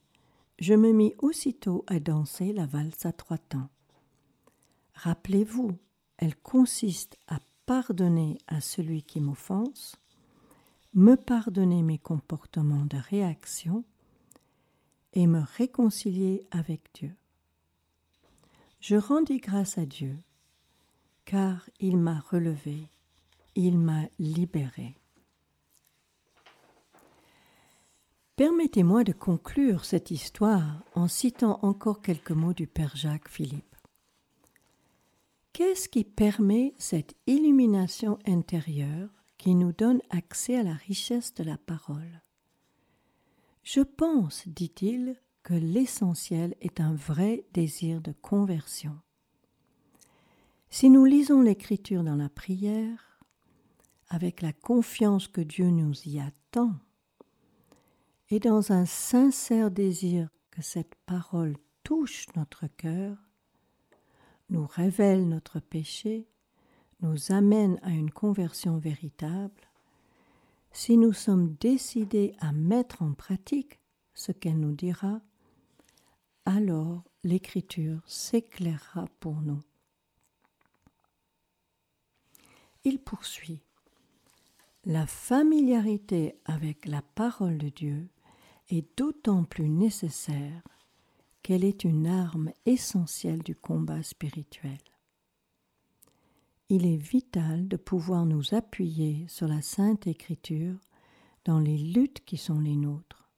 je 0.57 0.73
me 0.73 0.93
mis 0.93 1.13
aussitôt 1.17 1.83
à 1.87 1.99
danser 1.99 2.53
la 2.53 2.65
valse 2.65 3.05
à 3.05 3.11
trois 3.11 3.37
temps. 3.37 3.67
Rappelez-vous, 4.93 5.77
elle 6.15 6.37
consiste 6.37 7.17
à 7.27 7.41
pardonner 7.65 8.37
à 8.47 8.61
celui 8.61 9.03
qui 9.03 9.19
m'offense, 9.19 9.97
me 10.93 11.15
pardonner 11.15 11.83
mes 11.83 11.99
comportements 11.99 12.85
de 12.85 12.95
réaction 12.95 13.83
et 15.11 15.27
me 15.27 15.41
réconcilier 15.57 16.47
avec 16.51 16.91
Dieu. 16.93 17.13
Je 18.79 18.95
rendis 18.95 19.39
grâce 19.39 19.77
à 19.77 19.85
Dieu, 19.85 20.17
car 21.25 21.69
il 21.79 21.97
m'a 21.97 22.19
relevé, 22.19 22.89
il 23.55 23.77
m'a 23.77 24.03
libéré. 24.19 24.95
Permettez-moi 28.35 29.03
de 29.03 29.11
conclure 29.11 29.85
cette 29.85 30.09
histoire 30.09 30.83
en 30.95 31.07
citant 31.07 31.59
encore 31.61 32.01
quelques 32.01 32.31
mots 32.31 32.53
du 32.53 32.65
Père 32.65 32.95
Jacques 32.95 33.29
Philippe. 33.29 33.75
Qu'est-ce 35.53 35.89
qui 35.89 36.03
permet 36.03 36.73
cette 36.77 37.13
illumination 37.27 38.17
intérieure 38.25 39.09
qui 39.37 39.53
nous 39.53 39.73
donne 39.73 40.01
accès 40.09 40.57
à 40.57 40.63
la 40.63 40.73
richesse 40.73 41.33
de 41.33 41.43
la 41.43 41.57
parole? 41.57 42.21
Je 43.63 43.81
pense, 43.81 44.47
dit-il, 44.47 45.17
que 45.43 45.53
l'essentiel 45.53 46.55
est 46.61 46.79
un 46.79 46.93
vrai 46.93 47.45
désir 47.53 48.01
de 48.01 48.11
conversion. 48.11 48.97
Si 50.73 50.89
nous 50.89 51.03
lisons 51.03 51.41
l'Écriture 51.41 52.01
dans 52.01 52.15
la 52.15 52.29
prière, 52.29 53.19
avec 54.07 54.41
la 54.41 54.53
confiance 54.53 55.27
que 55.27 55.41
Dieu 55.41 55.69
nous 55.69 55.93
y 56.07 56.17
attend, 56.17 56.73
et 58.29 58.39
dans 58.39 58.71
un 58.71 58.85
sincère 58.85 59.69
désir 59.69 60.29
que 60.49 60.61
cette 60.61 60.95
parole 61.05 61.57
touche 61.83 62.25
notre 62.37 62.67
cœur, 62.67 63.17
nous 64.49 64.65
révèle 64.65 65.27
notre 65.27 65.59
péché 65.59 66.25
nous 67.01 67.31
amène 67.31 67.77
à 67.81 67.89
une 67.89 68.11
conversion 68.11 68.77
véritable, 68.77 69.69
si 70.71 70.97
nous 70.97 71.13
sommes 71.13 71.53
décidés 71.59 72.33
à 72.39 72.53
mettre 72.53 73.01
en 73.01 73.11
pratique 73.11 73.79
ce 74.13 74.31
qu'elle 74.31 74.59
nous 74.59 74.73
dira, 74.73 75.19
alors 76.45 77.03
l'Écriture 77.23 78.01
s'éclairera 78.05 79.07
pour 79.19 79.41
nous. 79.41 79.61
Il 82.83 82.99
poursuit. 82.99 83.61
La 84.85 85.05
familiarité 85.05 86.35
avec 86.45 86.85
la 86.85 87.01
parole 87.01 87.57
de 87.57 87.69
Dieu 87.69 88.09
est 88.69 88.85
d'autant 88.97 89.43
plus 89.43 89.69
nécessaire 89.69 90.63
qu'elle 91.43 91.63
est 91.63 91.83
une 91.83 92.07
arme 92.07 92.51
essentielle 92.65 93.43
du 93.43 93.55
combat 93.55 94.01
spirituel 94.03 94.79
il 96.73 96.85
est 96.85 96.95
vital 96.95 97.67
de 97.67 97.75
pouvoir 97.75 98.25
nous 98.25 98.53
appuyer 98.53 99.25
sur 99.27 99.45
la 99.45 99.61
Sainte 99.61 100.07
Écriture 100.07 100.77
dans 101.43 101.59
les 101.59 101.77
luttes 101.77 102.23
qui 102.23 102.37
sont 102.37 102.61
les 102.61 102.77
nôtres. 102.77 103.29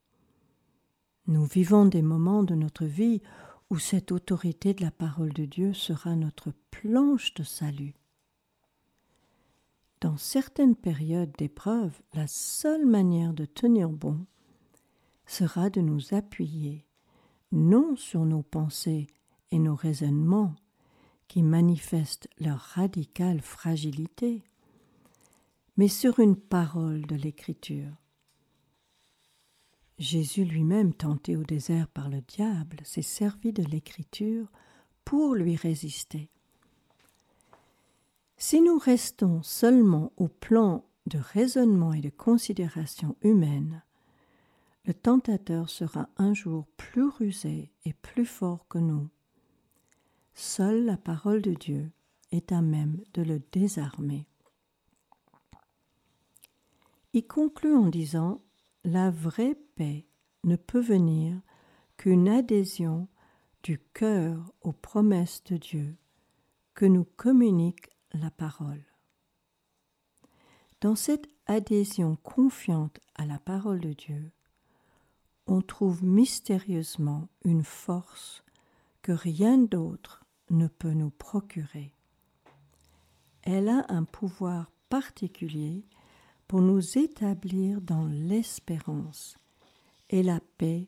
Nous 1.25 1.43
vivons 1.45 1.87
des 1.87 2.03
moments 2.03 2.43
de 2.43 2.53
notre 2.53 2.85
vie 2.85 3.23
où 3.71 3.79
cette 3.79 4.11
autorité 4.11 4.75
de 4.75 4.83
la 4.83 4.91
parole 4.91 5.33
de 5.33 5.45
Dieu 5.45 5.73
sera 5.73 6.15
notre 6.15 6.53
planche 6.69 7.33
de 7.33 7.41
salut. 7.41 7.95
Dans 10.03 10.17
certaines 10.17 10.75
périodes 10.75 11.31
d'épreuve, 11.37 11.97
la 12.13 12.27
seule 12.27 12.85
manière 12.85 13.33
de 13.33 13.45
tenir 13.45 13.87
bon 13.87 14.25
sera 15.25 15.69
de 15.69 15.79
nous 15.79 16.13
appuyer 16.13 16.85
non 17.53 17.95
sur 17.95 18.25
nos 18.25 18.43
pensées 18.43 19.07
et 19.51 19.59
nos 19.59 19.75
raisonnements, 19.75 20.55
qui 21.29 21.41
manifestent 21.41 22.27
leur 22.41 22.59
radicale 22.59 23.39
fragilité, 23.39 24.43
mais 25.77 25.87
sur 25.87 26.19
une 26.19 26.35
parole 26.35 27.05
de 27.05 27.15
l'Écriture. 27.15 27.95
Jésus 29.99 30.43
lui-même, 30.43 30.93
tenté 30.93 31.37
au 31.37 31.45
désert 31.45 31.87
par 31.87 32.09
le 32.09 32.19
diable, 32.19 32.79
s'est 32.83 33.01
servi 33.01 33.53
de 33.53 33.63
l'Écriture 33.63 34.51
pour 35.05 35.33
lui 35.33 35.55
résister. 35.55 36.32
Si 38.37 38.61
nous 38.61 38.77
restons 38.77 39.41
seulement 39.43 40.11
au 40.17 40.27
plan 40.27 40.85
de 41.05 41.17
raisonnement 41.17 41.93
et 41.93 42.01
de 42.01 42.09
considération 42.09 43.15
humaine, 43.21 43.83
le 44.85 44.93
tentateur 44.93 45.69
sera 45.69 46.09
un 46.17 46.33
jour 46.33 46.67
plus 46.75 47.07
rusé 47.07 47.71
et 47.85 47.93
plus 47.93 48.25
fort 48.25 48.67
que 48.67 48.79
nous. 48.79 49.09
Seule 50.33 50.85
la 50.85 50.97
parole 50.97 51.41
de 51.41 51.53
Dieu 51.53 51.91
est 52.31 52.51
à 52.51 52.61
même 52.61 53.01
de 53.13 53.21
le 53.21 53.39
désarmer. 53.51 54.27
Il 57.13 57.25
conclut 57.27 57.75
en 57.75 57.87
disant 57.87 58.41
La 58.83 59.11
vraie 59.11 59.55
paix 59.75 60.07
ne 60.43 60.55
peut 60.55 60.81
venir 60.81 61.39
qu'une 61.97 62.27
adhésion 62.27 63.07
du 63.61 63.79
cœur 63.93 64.51
aux 64.61 64.73
promesses 64.73 65.43
de 65.45 65.57
Dieu 65.57 65.95
que 66.73 66.85
nous 66.85 67.05
communique 67.05 67.92
la 68.13 68.29
parole. 68.31 68.83
Dans 70.81 70.95
cette 70.95 71.27
adhésion 71.45 72.17
confiante 72.17 72.99
à 73.15 73.25
la 73.25 73.39
parole 73.39 73.79
de 73.79 73.93
Dieu, 73.93 74.31
on 75.47 75.61
trouve 75.61 76.03
mystérieusement 76.03 77.27
une 77.43 77.63
force 77.63 78.43
que 79.01 79.11
rien 79.11 79.57
d'autre 79.57 80.25
ne 80.49 80.67
peut 80.67 80.93
nous 80.93 81.09
procurer. 81.09 81.93
Elle 83.41 83.69
a 83.69 83.85
un 83.89 84.03
pouvoir 84.03 84.71
particulier 84.89 85.85
pour 86.47 86.61
nous 86.61 86.97
établir 86.97 87.81
dans 87.81 88.05
l'espérance 88.05 89.37
et 90.09 90.23
la 90.23 90.39
paix, 90.57 90.87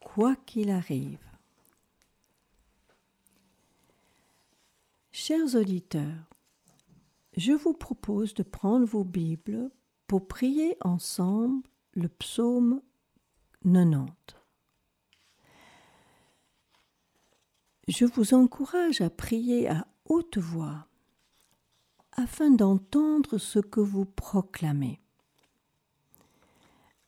quoi 0.00 0.36
qu'il 0.36 0.70
arrive. 0.70 1.18
Chers 5.10 5.54
auditeurs, 5.54 6.31
je 7.36 7.52
vous 7.52 7.74
propose 7.74 8.34
de 8.34 8.42
prendre 8.42 8.86
vos 8.86 9.04
Bibles 9.04 9.70
pour 10.06 10.28
prier 10.28 10.76
ensemble 10.82 11.62
le 11.94 12.08
psaume 12.08 12.82
90. 13.64 14.12
je 17.88 18.04
vous 18.04 18.34
encourage 18.34 19.00
à 19.00 19.10
prier 19.10 19.68
à 19.68 19.86
haute 20.06 20.38
voix 20.38 20.86
afin 22.12 22.50
d'entendre 22.50 23.38
ce 23.38 23.58
que 23.58 23.80
vous 23.80 24.04
proclamez. 24.04 25.00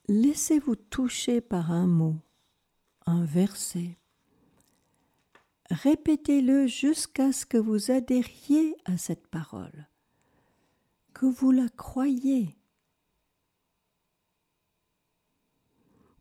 Laissez-vous 0.08 0.76
toucher 0.76 1.40
par 1.40 1.70
un 1.70 1.86
mot, 1.86 2.16
un 3.06 3.24
verset. 3.24 3.98
Répétez-le 5.70 6.66
jusqu'à 6.66 7.32
ce 7.32 7.46
que 7.46 7.56
vous 7.56 7.90
adhériez 7.90 8.76
à 8.84 8.96
cette 8.98 9.26
parole, 9.28 9.88
que 11.14 11.26
vous 11.26 11.52
la 11.52 11.68
croyez. 11.70 12.58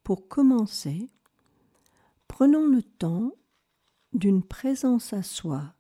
Pour 0.04 0.28
commencer, 0.28 1.10
prenons 2.28 2.68
le 2.68 2.84
temps 2.84 3.32
d'une 4.14 4.44
présence 4.44 5.12
à 5.14 5.24
soi 5.24 5.74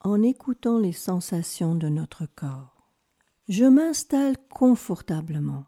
en 0.00 0.22
écoutant 0.22 0.78
les 0.78 0.92
sensations 0.92 1.74
de 1.74 1.88
notre 1.88 2.26
corps. 2.26 2.92
Je 3.48 3.64
m'installe 3.64 4.36
confortablement. 4.48 5.66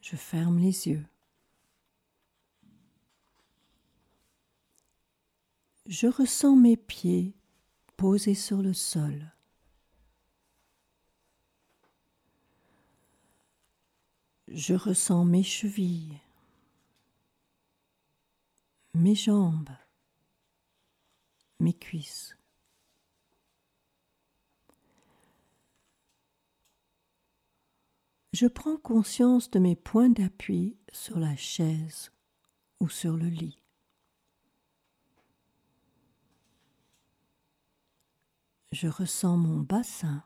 Je 0.00 0.16
ferme 0.16 0.58
les 0.58 0.88
yeux. 0.88 1.04
Je 5.86 6.06
ressens 6.08 6.56
mes 6.56 6.76
pieds 6.76 7.34
posés 7.96 8.34
sur 8.34 8.62
le 8.62 8.72
sol. 8.72 9.32
Je 14.48 14.74
ressens 14.74 15.24
mes 15.24 15.42
chevilles 15.42 16.20
mes 18.96 19.14
jambes, 19.14 19.70
mes 21.60 21.74
cuisses. 21.74 22.36
Je 28.32 28.46
prends 28.46 28.76
conscience 28.76 29.50
de 29.50 29.58
mes 29.58 29.76
points 29.76 30.08
d'appui 30.08 30.76
sur 30.92 31.18
la 31.18 31.36
chaise 31.36 32.10
ou 32.80 32.88
sur 32.88 33.16
le 33.16 33.28
lit. 33.28 33.65
Je 38.78 38.88
ressens 38.88 39.38
mon 39.38 39.60
bassin, 39.60 40.22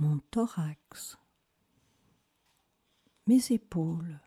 mon 0.00 0.18
thorax, 0.32 1.16
mes 3.28 3.52
épaules, 3.52 4.18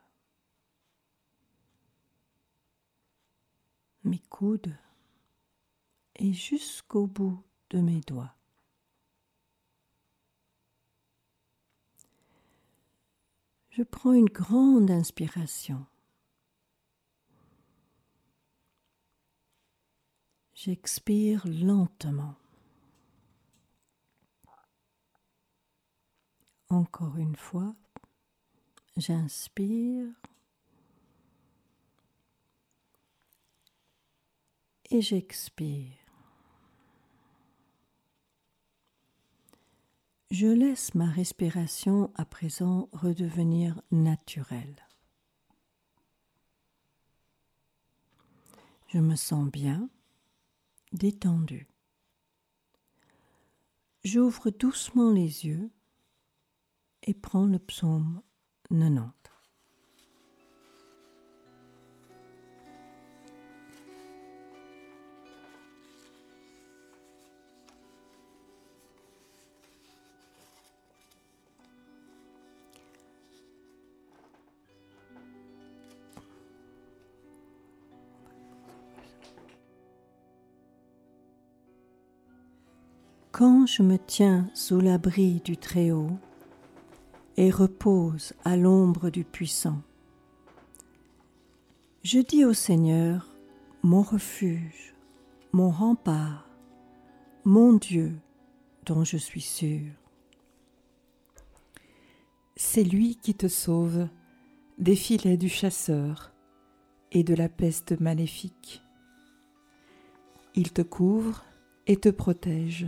mes 4.06 4.20
coudes 4.30 4.74
et 6.16 6.32
jusqu'au 6.32 7.08
bout 7.08 7.44
de 7.72 7.82
mes 7.82 8.00
doigts. 8.00 8.38
Je 13.72 13.84
prends 13.84 14.14
une 14.14 14.30
grande 14.30 14.90
inspiration. 14.90 15.86
J'expire 20.62 21.48
lentement. 21.48 22.36
Encore 26.68 27.16
une 27.16 27.38
fois, 27.38 27.74
j'inspire 28.98 30.10
et 34.90 35.02
j'expire. 35.02 35.96
Je 40.30 40.48
laisse 40.48 40.94
ma 40.94 41.10
respiration 41.10 42.12
à 42.16 42.26
présent 42.26 42.90
redevenir 42.92 43.82
naturelle. 43.92 44.86
Je 48.90 48.98
me 48.98 49.16
sens 49.16 49.50
bien, 49.50 49.90
détendu. 50.92 51.68
J'ouvre 54.04 54.50
doucement 54.50 55.12
les 55.12 55.46
yeux 55.46 55.70
et 57.04 57.14
prends 57.14 57.46
le 57.46 57.60
psaume 57.60 58.22
90. 58.70 59.19
Je 83.70 83.84
me 83.84 83.98
tiens 83.98 84.50
sous 84.56 84.80
l'abri 84.80 85.42
du 85.46 85.56
Très-Haut 85.56 86.18
et 87.38 87.52
repose 87.52 88.34
à 88.44 88.58
l'ombre 88.58 89.12
du 89.12 89.24
Puissant, 89.24 89.82
je 92.04 92.20
dis 92.20 92.46
au 92.46 92.54
Seigneur, 92.54 93.28
mon 93.84 94.02
refuge, 94.02 94.96
mon 95.52 95.70
rempart, 95.70 96.50
mon 97.46 97.74
Dieu 97.74 98.14
dont 98.86 99.04
je 99.04 99.18
suis 99.18 99.42
sûr. 99.42 99.92
C'est 102.56 102.84
lui 102.84 103.18
qui 103.18 103.36
te 103.36 103.48
sauve 103.48 104.08
des 104.80 104.96
filets 104.96 105.38
du 105.38 105.50
chasseur 105.50 106.34
et 107.12 107.24
de 107.24 107.36
la 107.36 107.50
peste 107.50 108.00
maléfique. 108.00 108.82
Il 110.56 110.72
te 110.72 110.82
couvre 110.82 111.44
et 111.86 111.98
te 111.98 112.10
protège 112.10 112.88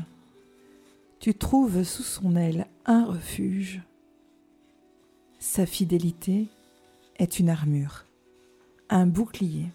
tu 1.22 1.36
trouves 1.36 1.84
sous 1.84 2.02
son 2.02 2.36
aile 2.36 2.66
un 2.86 3.06
refuge. 3.06 3.84
Sa 5.38 5.68
fidélité 5.68 6.48
est 7.18 7.38
une 7.40 7.50
armure, 7.50 8.06
un 8.90 9.06
bouclier. 9.06 9.68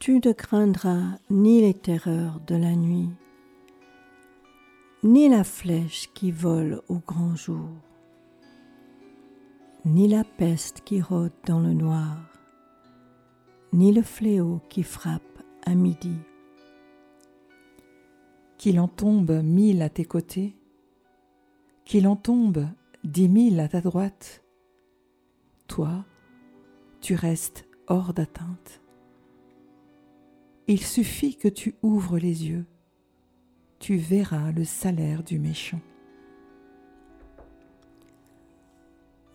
Tu 0.00 0.14
ne 0.14 0.32
craindras 0.32 1.18
ni 1.30 1.60
les 1.60 1.74
terreurs 1.74 2.40
de 2.44 2.56
la 2.56 2.74
nuit, 2.74 3.10
ni 5.04 5.28
la 5.28 5.44
flèche 5.44 6.10
qui 6.12 6.32
vole 6.32 6.82
au 6.88 6.98
grand 6.98 7.36
jour, 7.36 7.68
ni 9.84 10.08
la 10.08 10.24
peste 10.24 10.80
qui 10.80 11.00
rôde 11.00 11.32
dans 11.46 11.60
le 11.60 11.72
noir, 11.72 12.16
ni 13.72 13.92
le 13.92 14.02
fléau 14.02 14.60
qui 14.68 14.82
frappe 14.82 15.22
à 15.64 15.76
midi 15.76 16.16
qu'il 18.60 18.78
en 18.78 18.88
tombe 18.88 19.42
mille 19.42 19.80
à 19.80 19.88
tes 19.88 20.04
côtés, 20.04 20.54
qu'il 21.86 22.06
en 22.06 22.14
tombe 22.14 22.68
dix 23.04 23.26
mille 23.26 23.58
à 23.58 23.68
ta 23.68 23.80
droite, 23.80 24.44
toi, 25.66 26.04
tu 27.00 27.14
restes 27.14 27.66
hors 27.86 28.12
d'atteinte. 28.12 28.82
Il 30.66 30.82
suffit 30.82 31.38
que 31.38 31.48
tu 31.48 31.74
ouvres 31.80 32.18
les 32.18 32.48
yeux, 32.50 32.66
tu 33.78 33.96
verras 33.96 34.52
le 34.52 34.64
salaire 34.64 35.24
du 35.24 35.38
méchant. 35.38 35.80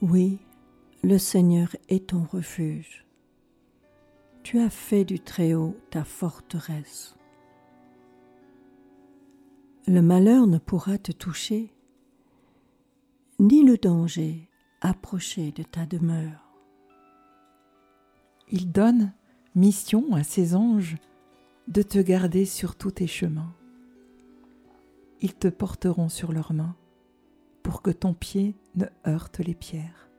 Oui, 0.04 0.38
le 1.04 1.18
Seigneur 1.18 1.76
est 1.90 2.10
ton 2.10 2.26
refuge. 2.26 3.08
Tu 4.44 4.60
as 4.60 4.70
fait 4.70 5.04
du 5.04 5.20
Très-Haut 5.20 5.76
ta 5.90 6.04
forteresse. 6.04 7.15
Le 9.88 10.02
malheur 10.02 10.48
ne 10.48 10.58
pourra 10.58 10.98
te 10.98 11.12
toucher, 11.12 11.72
ni 13.38 13.64
le 13.64 13.78
danger 13.78 14.50
approcher 14.82 15.52
de 15.52 15.62
ta 15.62 15.86
demeure. 15.86 16.44
Il 18.50 18.72
donne 18.72 19.14
mission 19.54 20.16
à 20.16 20.24
ses 20.24 20.56
anges 20.56 20.96
de 21.68 21.84
te 21.84 22.00
garder 22.00 22.46
sur 22.46 22.76
tous 22.76 22.92
tes 22.92 23.06
chemins. 23.06 23.54
Ils 25.22 25.36
te 25.36 25.50
porteront 25.50 26.10
sur 26.10 26.32
leurs 26.32 26.54
mains 26.54 26.76
pour 27.62 27.84
que 27.84 27.92
ton 27.92 28.16
pied 28.16 28.56
ne 28.74 28.86
heurte 29.06 29.38
les 29.38 29.56
pierres. 29.56 30.10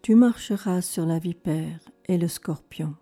Tu 0.00 0.14
marcheras 0.14 0.80
sur 0.80 1.04
la 1.04 1.18
vipère 1.18 1.80
et 2.06 2.16
le 2.16 2.28
scorpion, 2.28 2.96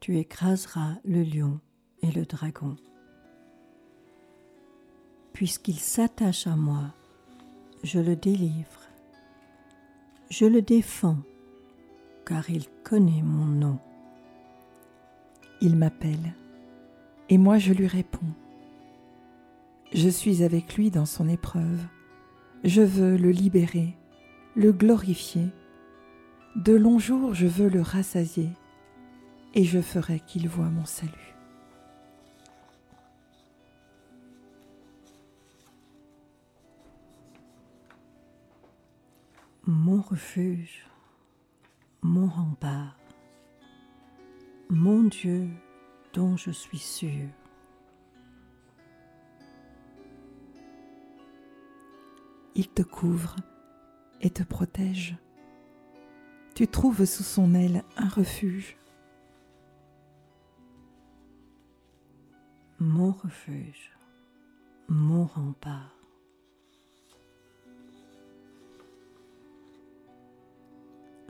tu 0.00 0.18
écraseras 0.18 0.96
le 1.04 1.22
lion 1.22 1.60
et 2.02 2.10
le 2.10 2.24
dragon 2.26 2.74
puisqu'il 5.40 5.78
s'attache 5.78 6.46
à 6.46 6.54
moi, 6.54 6.92
je 7.82 7.98
le 7.98 8.14
délivre. 8.14 8.82
Je 10.28 10.44
le 10.44 10.60
défends, 10.60 11.16
car 12.26 12.50
il 12.50 12.66
connaît 12.84 13.22
mon 13.22 13.46
nom. 13.46 13.78
Il 15.62 15.76
m'appelle, 15.76 16.34
et 17.30 17.38
moi 17.38 17.56
je 17.56 17.72
lui 17.72 17.86
réponds. 17.86 18.34
Je 19.94 20.10
suis 20.10 20.42
avec 20.42 20.74
lui 20.74 20.90
dans 20.90 21.06
son 21.06 21.26
épreuve. 21.26 21.86
Je 22.62 22.82
veux 22.82 23.16
le 23.16 23.30
libérer, 23.30 23.96
le 24.56 24.72
glorifier. 24.72 25.46
De 26.54 26.74
longs 26.74 26.98
jours 26.98 27.32
je 27.32 27.46
veux 27.46 27.70
le 27.70 27.80
rassasier, 27.80 28.50
et 29.54 29.64
je 29.64 29.80
ferai 29.80 30.20
qu'il 30.20 30.50
voie 30.50 30.68
mon 30.68 30.84
salut. 30.84 31.29
Mon 39.66 40.00
refuge, 40.00 40.86
mon 42.02 42.26
rempart, 42.26 42.96
mon 44.70 45.02
Dieu 45.04 45.48
dont 46.14 46.36
je 46.36 46.50
suis 46.50 46.78
sûr. 46.78 47.28
Il 52.54 52.68
te 52.68 52.82
couvre 52.82 53.36
et 54.20 54.30
te 54.30 54.42
protège. 54.42 55.16
Tu 56.54 56.66
trouves 56.66 57.04
sous 57.04 57.22
son 57.22 57.54
aile 57.54 57.84
un 57.96 58.08
refuge. 58.08 58.76
Mon 62.78 63.12
refuge, 63.12 63.92
mon 64.88 65.26
rempart. 65.26 65.99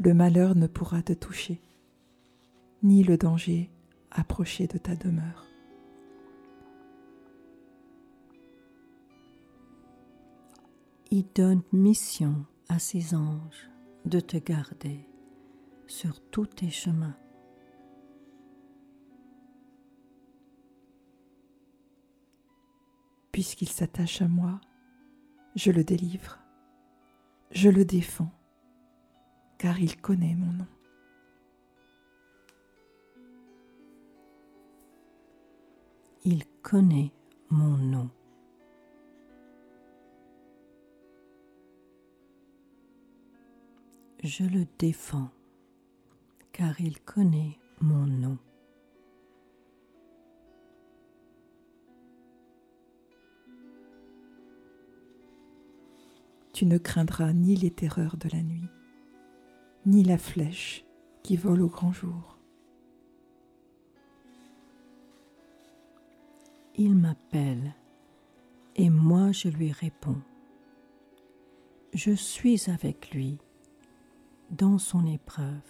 Le 0.01 0.15
malheur 0.15 0.55
ne 0.57 0.67
pourra 0.67 1.03
te 1.03 1.13
toucher, 1.13 1.61
ni 2.83 3.03
le 3.03 3.19
danger 3.19 3.71
approcher 4.11 4.67
de 4.67 4.79
ta 4.79 4.97
demeure. 4.97 5.47
Il 11.11 11.27
donne 11.35 11.63
mission 11.73 12.47
à 12.71 12.79
ses 12.79 13.15
anges 13.15 13.71
de 14.07 14.21
te 14.21 14.39
garder 14.39 15.07
sur 15.87 16.19
tous 16.31 16.47
tes 16.47 16.71
chemins. 16.71 17.17
Puisqu'il 23.33 23.69
s'attache 23.69 24.23
à 24.23 24.29
moi, 24.29 24.61
je 25.57 25.71
le 25.71 25.85
délivre, 25.85 26.39
je 27.51 27.69
le 27.69 27.85
défends, 27.85 28.33
car 29.61 29.79
il 29.79 30.01
connaît 30.01 30.35
mon 30.35 30.53
nom. 30.53 30.67
Il 36.25 36.45
connaît 36.63 37.13
mon 37.51 37.77
nom. 37.77 38.09
Je 44.23 44.45
le 44.45 44.65
défends, 44.79 45.29
car 46.53 46.81
il 46.81 46.99
connaît 47.03 47.59
mon 47.83 48.07
nom. 48.07 48.39
Tu 56.55 56.65
ne 56.65 56.79
craindras 56.79 57.35
ni 57.35 57.57
les 57.57 57.71
terreurs 57.71 58.17
de 58.17 58.31
la 58.31 58.43
nuit, 58.43 58.71
ni 59.87 60.05
la 60.05 60.19
flèche 60.19 60.85
qui 61.23 61.37
vole 61.37 61.63
au 61.63 61.69
grand 61.69 61.93
jour. 61.93 62.39
Il 66.77 66.97
m'appelle 66.97 67.75
et 68.77 68.91
moi 68.91 69.33
je 69.33 69.49
lui 69.49 69.73
réponds. 69.73 70.23
Je 71.93 72.13
suis 72.13 72.71
avec 72.71 73.11
lui 73.11 73.39
dans 74.51 74.79
son 74.79 75.07
épreuve. 75.07 75.61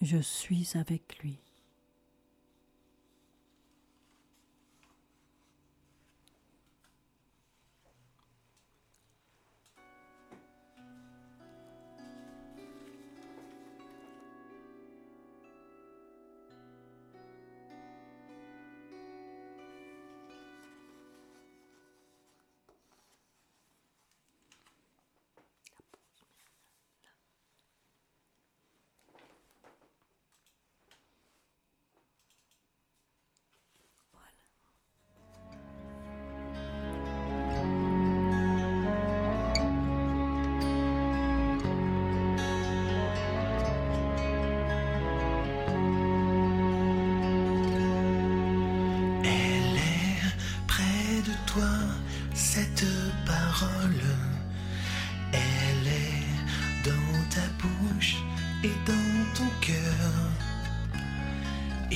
Je 0.00 0.18
suis 0.18 0.70
avec 0.74 1.18
lui. 1.18 1.38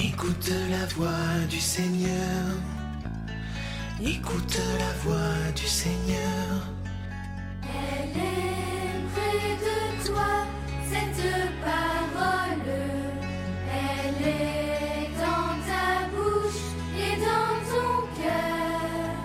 Écoute 0.07 0.53
la 0.71 0.85
voix 0.95 1.47
du 1.49 1.59
Seigneur. 1.59 2.45
Écoute 4.05 4.61
la 4.79 4.93
voix 5.03 5.51
du 5.57 5.67
Seigneur. 5.67 6.69
Elle 7.63 8.11
est 8.11 9.01
près 9.15 9.55
de 9.65 10.07
toi, 10.07 10.33
cette 10.91 11.25
parole. 11.65 12.69
Elle 13.73 14.21
est 14.29 15.09
dans 15.25 15.55
ta 15.71 15.89
bouche 16.13 16.65
et 17.05 17.17
dans 17.29 17.57
ton 17.73 17.93
cœur. 18.21 19.17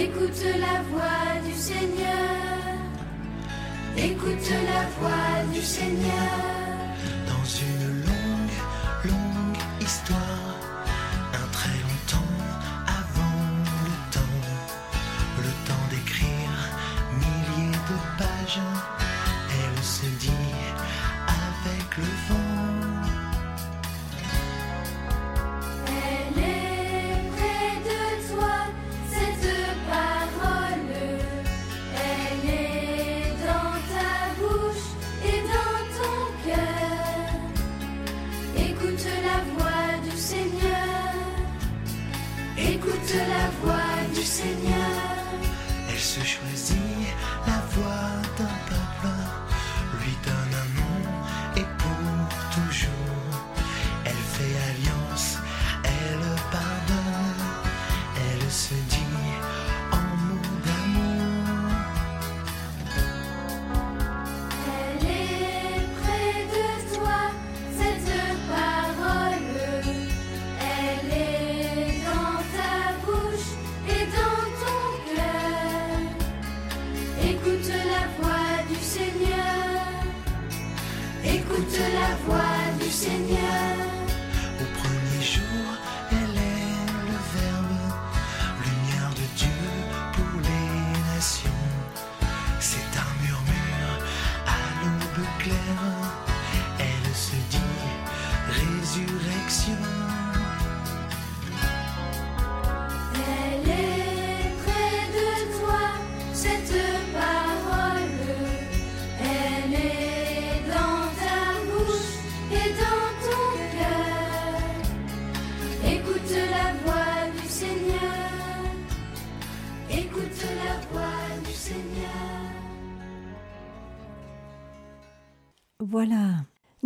Écoute 0.00 0.42
la 0.60 0.76
voix 0.90 1.28
du 1.44 1.54
Seigneur. 1.58 2.36
Écoute 3.96 4.48
la 4.72 4.82
voix 5.00 5.52
du 5.52 5.60
Seigneur. 5.60 6.65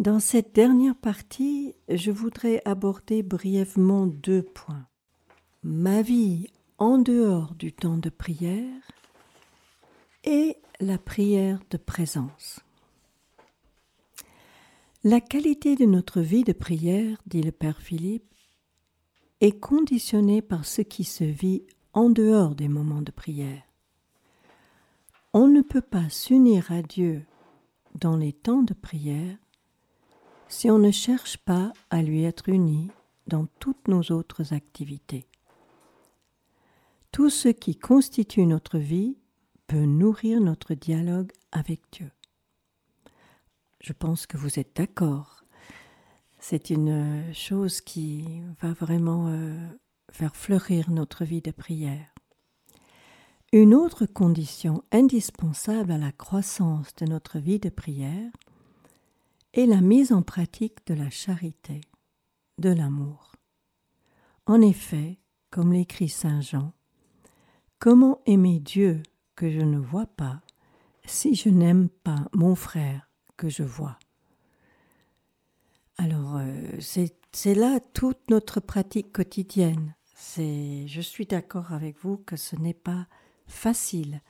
Dans 0.01 0.19
cette 0.19 0.55
dernière 0.55 0.97
partie, 0.97 1.75
je 1.91 2.11
voudrais 2.11 2.63
aborder 2.65 3.23
brièvement 3.23 4.07
deux 4.07 4.43
points. 4.43 4.87
Ma 5.63 6.01
vie 6.01 6.47
en 6.79 6.97
dehors 6.97 7.55
du 7.55 7.75
temps 7.75 7.99
de 7.99 8.09
prière 8.09 8.81
et 10.25 10.57
la 10.81 10.97
prière 10.97 11.61
de 11.69 11.77
présence. 11.77 12.61
La 15.05 15.21
qualité 15.21 15.77
de 15.77 15.85
notre 15.85 16.23
vie 16.23 16.45
de 16.45 16.55
prière, 16.55 17.19
dit 17.27 17.43
le 17.43 17.53
Père 17.53 17.83
Philippe, 17.83 18.33
est 19.43 19.61
conditionnée 19.61 20.41
par 20.41 20.65
ce 20.65 20.81
qui 20.81 21.05
se 21.05 21.25
vit 21.25 21.65
en 21.93 22.09
dehors 22.09 22.55
des 22.55 22.69
moments 22.69 23.03
de 23.03 23.13
prière. 23.13 23.65
On 25.35 25.47
ne 25.47 25.61
peut 25.61 25.83
pas 25.83 26.09
s'unir 26.09 26.73
à 26.73 26.81
Dieu 26.81 27.27
dans 27.97 28.17
les 28.17 28.33
temps 28.33 28.63
de 28.63 28.73
prière 28.73 29.37
si 30.51 30.69
on 30.69 30.79
ne 30.79 30.91
cherche 30.91 31.39
pas 31.39 31.73
à 31.91 32.03
lui 32.03 32.25
être 32.25 32.49
uni 32.49 32.91
dans 33.29 33.47
toutes 33.61 33.87
nos 33.87 34.03
autres 34.11 34.53
activités. 34.53 35.25
Tout 37.13 37.31
ce 37.31 37.49
qui 37.49 37.77
constitue 37.77 38.45
notre 38.45 38.77
vie 38.77 39.17
peut 39.69 39.85
nourrir 39.85 40.41
notre 40.41 40.75
dialogue 40.75 41.31
avec 41.53 41.81
Dieu. 41.93 42.11
Je 43.81 43.93
pense 43.93 44.27
que 44.27 44.37
vous 44.37 44.59
êtes 44.59 44.77
d'accord. 44.77 45.45
C'est 46.41 46.71
une 46.71 47.33
chose 47.33 47.81
qui 47.81 48.43
va 48.61 48.73
vraiment 48.73 49.29
euh, 49.29 49.57
faire 50.11 50.35
fleurir 50.35 50.91
notre 50.91 51.25
vie 51.25 51.43
de 51.43 51.53
prière. 51.53 52.13
Une 53.53 53.75
autre 53.75 54.05
condition 54.05 54.83
indispensable 54.91 55.93
à 55.93 55.99
la 55.99 56.13
croissance 56.13 56.95
de 56.97 57.07
notre 57.07 57.39
vie 57.39 57.61
de 57.61 57.69
prière 57.69 58.31
est 59.53 59.67
la 59.67 59.81
mise 59.81 60.13
en 60.13 60.23
pratique 60.23 60.87
de 60.87 60.95
la 60.95 61.11
charité, 61.11 61.81
de 62.59 62.71
l'amour. 62.71 63.33
En 64.47 64.61
effet, 64.61 65.19
comme 65.51 65.73
l'écrit 65.73 66.09
Saint 66.09 66.41
Jean, 66.41 66.73
comment 67.79 68.21
aimer 68.27 68.61
Dieu 68.61 69.03
que 69.35 69.51
je 69.51 69.61
ne 69.61 69.79
vois 69.79 70.07
pas 70.07 70.41
si 71.05 71.35
je 71.35 71.49
n'aime 71.49 71.89
pas 71.89 72.29
mon 72.33 72.55
frère 72.55 73.11
que 73.37 73.49
je 73.49 73.63
vois? 73.63 73.99
Alors, 75.97 76.37
euh, 76.37 76.79
c'est 76.81 77.55
là 77.55 77.81
toute 77.93 78.31
notre 78.31 78.61
pratique 78.61 79.13
quotidienne. 79.13 79.95
Je 80.37 81.01
suis 81.01 81.27
d'accord 81.27 81.73
avec 81.73 81.99
vous 81.99 82.19
que 82.19 82.37
ce 82.37 82.57
n'est 82.57 82.75
pas 82.75 83.07
facile, 83.47 84.23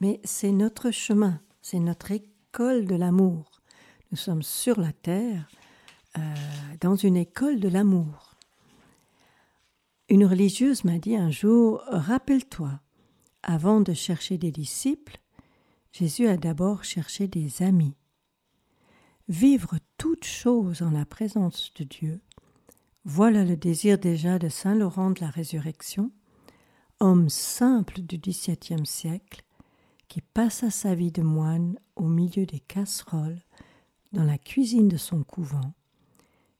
mais 0.00 0.20
c'est 0.24 0.52
notre 0.52 0.90
chemin, 0.90 1.40
c'est 1.62 1.78
notre 1.78 2.10
école 2.10 2.86
de 2.86 2.96
l'amour. 2.96 3.62
Nous 4.14 4.18
sommes 4.18 4.44
sur 4.44 4.78
la 4.78 4.92
terre, 4.92 5.48
euh, 6.16 6.20
dans 6.80 6.94
une 6.94 7.16
école 7.16 7.58
de 7.58 7.66
l'amour. 7.66 8.36
Une 10.08 10.24
religieuse 10.24 10.84
m'a 10.84 11.00
dit 11.00 11.16
un 11.16 11.32
jour, 11.32 11.82
rappelle-toi, 11.88 12.78
avant 13.42 13.80
de 13.80 13.92
chercher 13.92 14.38
des 14.38 14.52
disciples, 14.52 15.18
Jésus 15.90 16.28
a 16.28 16.36
d'abord 16.36 16.84
cherché 16.84 17.26
des 17.26 17.60
amis. 17.64 17.96
Vivre 19.28 19.80
toute 19.98 20.24
chose 20.24 20.82
en 20.82 20.90
la 20.90 21.06
présence 21.06 21.74
de 21.74 21.82
Dieu, 21.82 22.20
voilà 23.04 23.44
le 23.44 23.56
désir 23.56 23.98
déjà 23.98 24.38
de 24.38 24.48
Saint 24.48 24.76
Laurent 24.76 25.10
de 25.10 25.22
la 25.22 25.28
Résurrection, 25.30 26.12
homme 27.00 27.28
simple 27.28 28.00
du 28.00 28.18
XVIIe 28.18 28.86
siècle, 28.86 29.42
qui 30.06 30.20
passa 30.20 30.70
sa 30.70 30.94
vie 30.94 31.10
de 31.10 31.22
moine 31.22 31.76
au 31.96 32.04
milieu 32.04 32.46
des 32.46 32.60
casseroles, 32.60 33.42
dans 34.14 34.22
la 34.22 34.38
cuisine 34.38 34.88
de 34.88 34.96
son 34.96 35.24
couvent, 35.24 35.74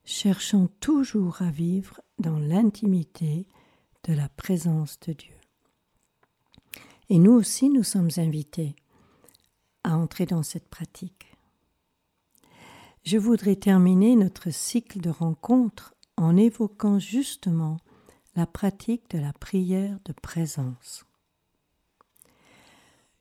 cherchant 0.03 0.67
toujours 0.81 1.41
à 1.41 1.49
vivre 1.49 2.01
dans 2.19 2.37
l'intimité 2.37 3.47
de 4.03 4.13
la 4.13 4.27
présence 4.27 4.99
de 5.07 5.13
Dieu. 5.13 5.35
Et 7.09 7.17
nous 7.17 7.31
aussi, 7.31 7.69
nous 7.69 7.83
sommes 7.83 8.09
invités 8.17 8.75
à 9.83 9.97
entrer 9.97 10.25
dans 10.25 10.43
cette 10.43 10.67
pratique. 10.67 11.33
Je 13.05 13.17
voudrais 13.17 13.55
terminer 13.55 14.15
notre 14.15 14.49
cycle 14.49 14.99
de 14.99 15.09
rencontres 15.09 15.95
en 16.17 16.35
évoquant 16.35 16.99
justement 16.99 17.77
la 18.35 18.45
pratique 18.45 19.09
de 19.11 19.19
la 19.19 19.31
prière 19.31 19.97
de 20.03 20.11
présence. 20.11 21.05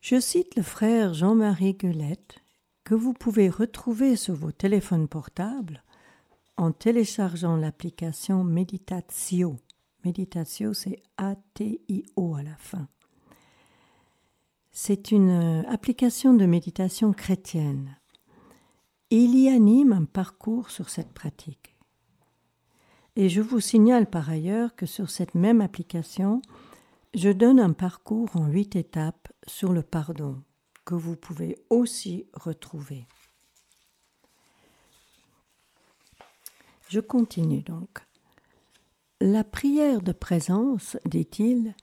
Je 0.00 0.18
cite 0.18 0.56
le 0.56 0.62
frère 0.62 1.14
Jean-Marie 1.14 1.74
Guelette, 1.74 2.43
que 2.84 2.94
vous 2.94 3.14
pouvez 3.14 3.48
retrouver 3.48 4.14
sur 4.14 4.34
vos 4.34 4.52
téléphones 4.52 5.08
portables 5.08 5.82
en 6.56 6.70
téléchargeant 6.70 7.56
l'application 7.56 8.44
Meditatio. 8.44 9.56
Meditatio, 10.04 10.74
c'est 10.74 11.02
A-T-I-O 11.16 12.34
à 12.34 12.42
la 12.42 12.56
fin. 12.56 12.86
C'est 14.70 15.10
une 15.10 15.30
euh, 15.30 15.62
application 15.68 16.34
de 16.34 16.44
méditation 16.44 17.12
chrétienne. 17.12 17.96
Il 19.10 19.38
y 19.38 19.48
anime 19.48 19.92
un 19.92 20.04
parcours 20.04 20.70
sur 20.70 20.90
cette 20.90 21.12
pratique. 21.12 21.76
Et 23.16 23.28
je 23.28 23.40
vous 23.40 23.60
signale 23.60 24.10
par 24.10 24.28
ailleurs 24.28 24.74
que 24.74 24.86
sur 24.86 25.08
cette 25.08 25.34
même 25.34 25.60
application, 25.60 26.42
je 27.14 27.30
donne 27.30 27.60
un 27.60 27.72
parcours 27.72 28.28
en 28.34 28.46
huit 28.48 28.76
étapes 28.76 29.28
sur 29.46 29.72
le 29.72 29.82
pardon 29.82 30.42
que 30.84 30.94
vous 30.94 31.16
pouvez 31.16 31.58
aussi 31.70 32.26
retrouver. 32.34 33.06
Je 36.88 37.00
continue 37.00 37.62
donc. 37.62 38.00
La 39.20 39.44
prière 39.44 40.02
de 40.02 40.12
présence, 40.12 40.96
dit-il, 41.06 41.74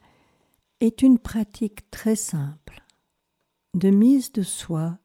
est 0.79 1.01
une 1.01 1.19
pratique 1.19 1.89
très 1.89 2.15
simple, 2.15 2.83
de 3.73 3.89
mise 3.89 4.31
de 4.31 4.43
soi 4.43 4.99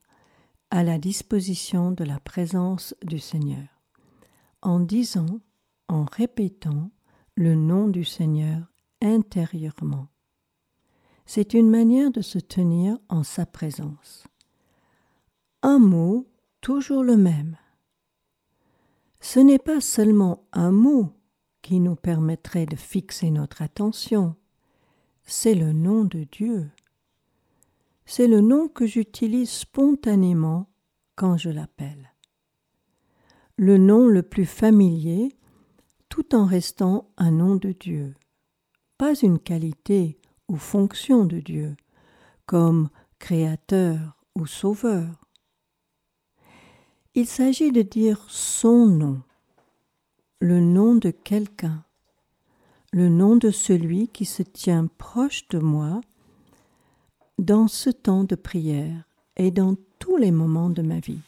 à 0.71 0.83
la 0.83 0.99
disposition 0.99 1.93
de 1.93 2.05
la 2.05 2.21
présence 2.21 2.95
du 3.03 3.19
Seigneur, 3.19 3.69
en 4.63 4.81
disant 4.81 5.41
en 5.89 6.05
répétant 6.05 6.91
le 7.37 7.55
nom 7.55 7.89
du 7.89 8.05
Seigneur 8.05 8.73
intérieurement. 9.01 10.09
C'est 11.27 11.55
une 11.55 11.69
manière 11.69 12.13
de 12.13 12.23
se 12.23 12.39
tenir 12.39 12.99
en 13.09 13.25
sa 13.25 13.47
présence. 13.47 14.25
Un 15.63 15.79
mot, 15.79 16.27
toujours 16.61 17.03
le 17.03 17.17
même. 17.17 17.57
Ce 19.21 19.41
n'est 19.41 19.59
pas 19.59 19.81
seulement 19.81 20.45
un 20.53 20.71
mot 20.71 21.13
qui 21.63 21.81
nous 21.81 21.97
permettrait 21.97 22.67
de 22.67 22.77
fixer 22.77 23.31
notre 23.31 23.61
attention, 23.61 24.37
c'est 25.25 25.57
le 25.57 25.73
nom 25.73 26.05
de 26.05 26.23
Dieu. 26.31 26.71
C'est 28.05 28.29
le 28.29 28.41
nom 28.41 28.69
que 28.69 28.87
j'utilise 28.87 29.51
spontanément 29.51 30.69
quand 31.17 31.37
je 31.37 31.51
l'appelle. 31.51 32.13
Le 33.57 33.79
nom 33.79 34.07
le 34.07 34.23
plus 34.23 34.47
familier 34.47 35.37
tout 36.09 36.37
en 36.37 36.47
restant 36.47 37.11
un 37.17 37.33
nom 37.33 37.57
de 37.57 37.73
Dieu, 37.73 38.15
pas 38.97 39.15
une 39.15 39.41
qualité 39.41 40.21
ou 40.49 40.57
fonction 40.57 41.25
de 41.25 41.41
Dieu, 41.41 41.77
comme 42.47 42.89
créateur 43.19 44.17
ou 44.35 44.47
sauveur. 44.47 45.09
Il 47.15 47.27
s'agit 47.27 47.73
de 47.73 47.83
dire 47.83 48.25
son 48.29 48.87
nom, 48.87 49.23
le 50.41 50.61
nom 50.61 50.95
de 50.95 51.11
quelqu'un, 51.11 51.85
le 52.93 53.09
nom 53.09 53.37
de 53.37 53.51
celui 53.51 54.09
qui 54.09 54.25
se 54.25 54.43
tient 54.43 54.87
proche 54.99 55.49
de 55.49 55.59
moi 55.59 56.01
dans 57.39 57.69
ce 57.69 57.91
temps 57.91 58.25
de 58.25 58.35
prière 58.35 59.05
et 59.37 59.51
dans 59.51 59.77
tous 59.99 60.17
les 60.17 60.31
moments 60.31 60.71
de 60.71 60.83
ma 60.83 60.99
vie. 60.99 61.21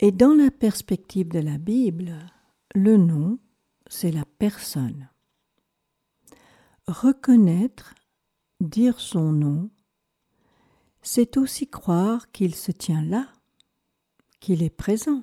Et 0.00 0.12
dans 0.12 0.34
la 0.34 0.50
perspective 0.50 1.28
de 1.28 1.38
la 1.38 1.56
Bible, 1.56 2.14
le 2.74 2.96
nom, 2.96 3.38
c'est 3.86 4.10
la 4.10 4.24
personne. 4.38 5.08
Reconnaître, 6.86 7.94
dire 8.60 9.00
son 9.00 9.32
nom, 9.32 9.70
c'est 11.00 11.38
aussi 11.38 11.66
croire 11.66 12.30
qu'il 12.30 12.54
se 12.54 12.72
tient 12.72 13.02
là, 13.02 13.28
qu'il 14.40 14.62
est 14.62 14.70
présent. 14.70 15.22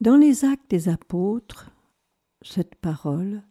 Dans 0.00 0.16
les 0.16 0.46
actes 0.46 0.70
des 0.70 0.88
apôtres, 0.88 1.70
cette 2.40 2.76
parole, 2.76 3.42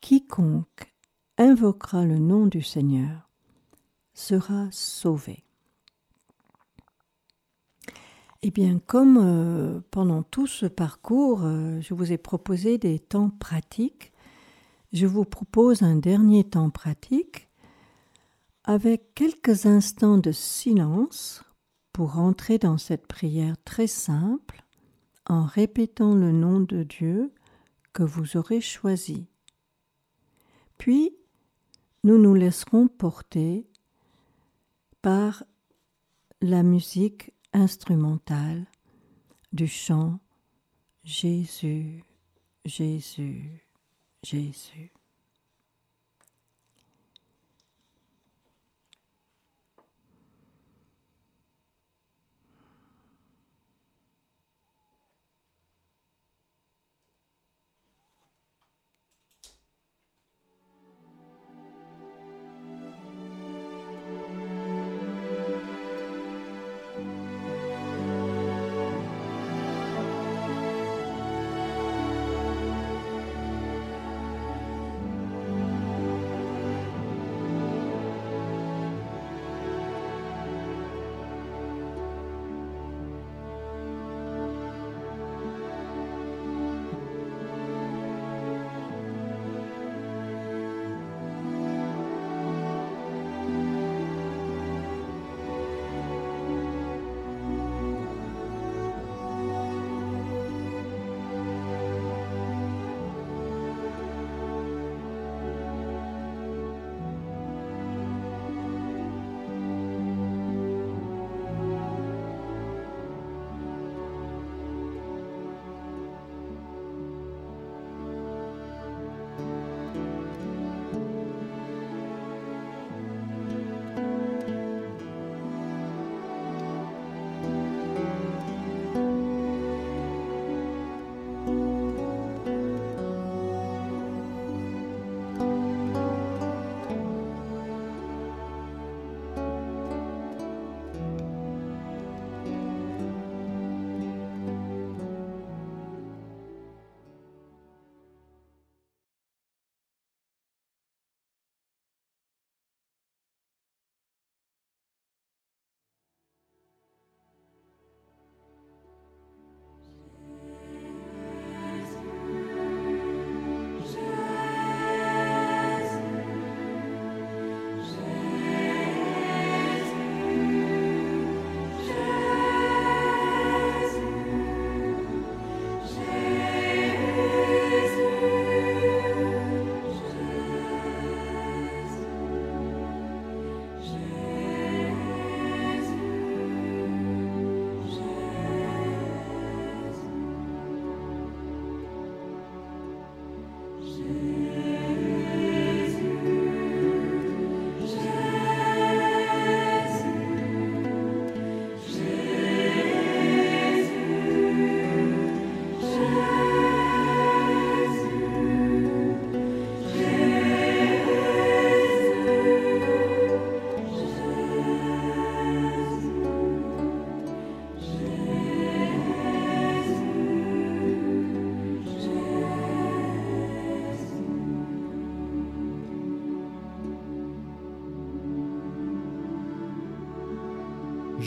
quiconque 0.00 0.94
invoquera 1.36 2.06
le 2.06 2.18
nom 2.18 2.46
du 2.46 2.62
Seigneur 2.62 3.28
sera 4.14 4.68
sauvé. 4.70 5.44
Eh 8.40 8.50
bien, 8.50 8.78
comme 8.78 9.18
euh, 9.20 9.80
pendant 9.90 10.22
tout 10.22 10.46
ce 10.46 10.64
parcours, 10.64 11.44
euh, 11.44 11.80
je 11.80 11.92
vous 11.92 12.12
ai 12.12 12.18
proposé 12.18 12.78
des 12.78 12.98
temps 12.98 13.30
pratiques, 13.30 14.12
je 14.94 15.06
vous 15.06 15.24
propose 15.24 15.82
un 15.82 15.96
dernier 15.96 16.44
temps 16.44 16.70
pratique 16.70 17.48
avec 18.62 19.12
quelques 19.14 19.66
instants 19.66 20.18
de 20.18 20.30
silence 20.30 21.42
pour 21.92 22.18
entrer 22.18 22.58
dans 22.58 22.78
cette 22.78 23.08
prière 23.08 23.56
très 23.64 23.88
simple 23.88 24.62
en 25.26 25.44
répétant 25.44 26.14
le 26.14 26.30
nom 26.30 26.60
de 26.60 26.84
Dieu 26.84 27.32
que 27.92 28.04
vous 28.04 28.36
aurez 28.36 28.60
choisi. 28.60 29.26
Puis, 30.78 31.16
nous 32.04 32.18
nous 32.18 32.34
laisserons 32.34 32.86
porter 32.86 33.66
par 35.02 35.42
la 36.40 36.62
musique 36.62 37.32
instrumentale 37.52 38.64
du 39.52 39.66
chant 39.66 40.20
Jésus, 41.02 42.04
Jésus, 42.64 43.63
Jésus. 44.24 44.90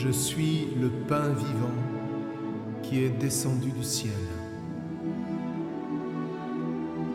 Je 0.00 0.10
suis 0.10 0.68
le 0.80 0.90
pain 1.08 1.28
vivant 1.30 1.74
qui 2.84 3.02
est 3.02 3.08
descendu 3.08 3.72
du 3.72 3.82
ciel. 3.82 4.12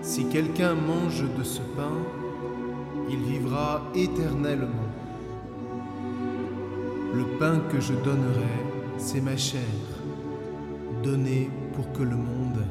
Si 0.02 0.26
quelqu'un 0.26 0.74
mange 0.74 1.24
de 1.38 1.44
ce 1.44 1.62
pain, 1.78 1.96
il 3.10 3.20
vivra 3.20 3.84
éternellement. 3.96 4.90
Le 7.14 7.24
pain 7.40 7.62
que 7.72 7.80
je 7.80 7.94
donnerai, 7.94 8.58
c'est 8.98 9.22
ma 9.22 9.38
chair, 9.38 9.62
donnée 11.04 11.50
pour 11.76 11.90
que 11.94 12.04
le 12.04 12.18
monde 12.18 12.66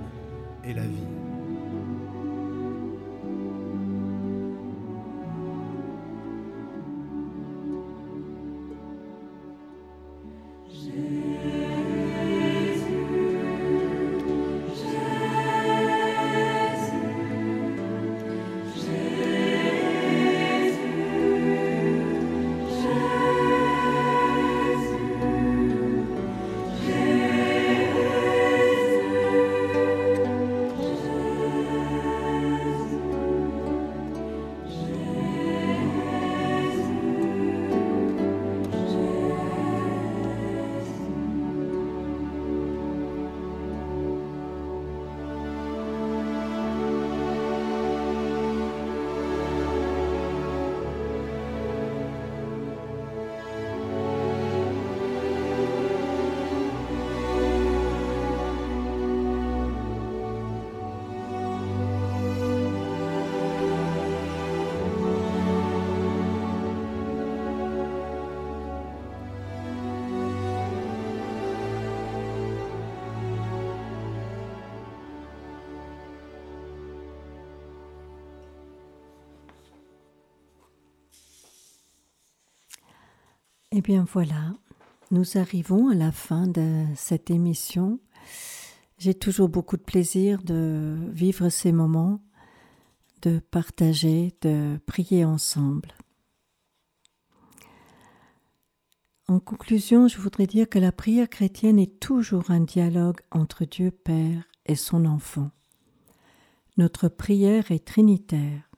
Eh 83.74 83.80
bien 83.80 84.04
voilà, 84.12 84.52
nous 85.10 85.38
arrivons 85.38 85.88
à 85.88 85.94
la 85.94 86.12
fin 86.12 86.46
de 86.46 86.84
cette 86.94 87.30
émission. 87.30 88.00
J'ai 88.98 89.14
toujours 89.14 89.48
beaucoup 89.48 89.78
de 89.78 89.82
plaisir 89.82 90.42
de 90.42 90.98
vivre 91.10 91.48
ces 91.48 91.72
moments, 91.72 92.20
de 93.22 93.38
partager, 93.38 94.34
de 94.42 94.78
prier 94.84 95.24
ensemble. 95.24 95.88
En 99.26 99.40
conclusion, 99.40 100.06
je 100.06 100.18
voudrais 100.18 100.46
dire 100.46 100.68
que 100.68 100.78
la 100.78 100.92
prière 100.92 101.30
chrétienne 101.30 101.78
est 101.78 101.98
toujours 101.98 102.50
un 102.50 102.60
dialogue 102.60 103.22
entre 103.30 103.64
Dieu 103.64 103.90
Père 103.90 104.44
et 104.66 104.76
son 104.76 105.06
enfant. 105.06 105.50
Notre 106.76 107.08
prière 107.08 107.70
est 107.70 107.86
trinitaire, 107.86 108.68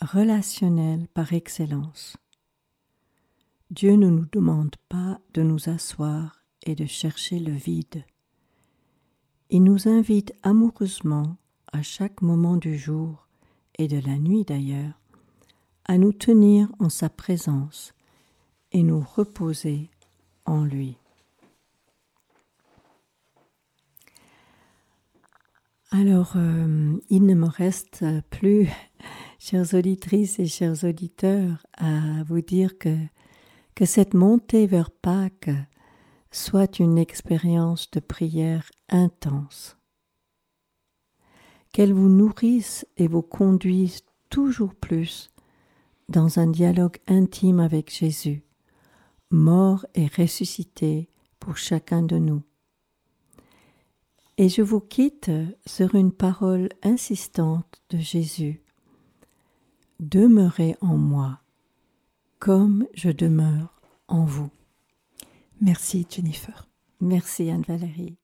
relationnelle 0.00 1.06
par 1.14 1.32
excellence. 1.32 2.16
Dieu 3.70 3.96
ne 3.96 4.08
nous 4.08 4.26
demande 4.30 4.76
pas 4.88 5.18
de 5.34 5.42
nous 5.42 5.68
asseoir 5.68 6.44
et 6.64 6.74
de 6.74 6.86
chercher 6.86 7.40
le 7.40 7.52
vide. 7.52 8.04
Il 9.50 9.64
nous 9.64 9.88
invite 9.88 10.32
amoureusement, 10.42 11.36
à 11.72 11.82
chaque 11.82 12.22
moment 12.22 12.56
du 12.56 12.78
jour 12.78 13.26
et 13.78 13.88
de 13.88 13.98
la 13.98 14.18
nuit 14.18 14.44
d'ailleurs, 14.44 15.00
à 15.84 15.98
nous 15.98 16.12
tenir 16.12 16.68
en 16.78 16.88
sa 16.88 17.08
présence 17.08 17.92
et 18.72 18.82
nous 18.82 19.00
reposer 19.00 19.90
en 20.44 20.64
lui. 20.64 20.96
Alors, 25.90 26.32
euh, 26.36 26.96
il 27.10 27.26
ne 27.26 27.34
me 27.34 27.46
reste 27.46 28.04
plus, 28.30 28.68
chères 29.38 29.74
auditrices 29.74 30.38
et 30.38 30.46
chers 30.46 30.84
auditeurs, 30.84 31.66
à 31.76 32.22
vous 32.24 32.40
dire 32.40 32.78
que, 32.78 32.96
que 33.76 33.84
cette 33.84 34.14
montée 34.14 34.66
vers 34.66 34.90
Pâques 34.90 35.50
soit 36.32 36.80
une 36.80 36.96
expérience 36.98 37.90
de 37.90 38.00
prière 38.00 38.70
intense, 38.88 39.76
qu'elle 41.72 41.92
vous 41.92 42.08
nourrisse 42.08 42.86
et 42.96 43.06
vous 43.06 43.22
conduise 43.22 44.00
toujours 44.30 44.74
plus 44.74 45.30
dans 46.08 46.38
un 46.38 46.46
dialogue 46.46 46.96
intime 47.06 47.60
avec 47.60 47.92
Jésus, 47.92 48.44
mort 49.30 49.84
et 49.94 50.06
ressuscité 50.06 51.10
pour 51.38 51.58
chacun 51.58 52.02
de 52.02 52.16
nous. 52.16 52.42
Et 54.38 54.48
je 54.48 54.62
vous 54.62 54.80
quitte 54.80 55.30
sur 55.66 55.94
une 55.94 56.12
parole 56.12 56.70
insistante 56.82 57.82
de 57.90 57.98
Jésus. 57.98 58.62
Demeurez 60.00 60.76
en 60.80 60.96
moi, 60.96 61.40
comme 62.38 62.86
je 62.94 63.10
demeure 63.10 63.80
en 64.08 64.24
vous. 64.24 64.50
Merci 65.60 66.06
Jennifer. 66.08 66.68
Merci 67.00 67.50
Anne-Valérie. 67.50 68.16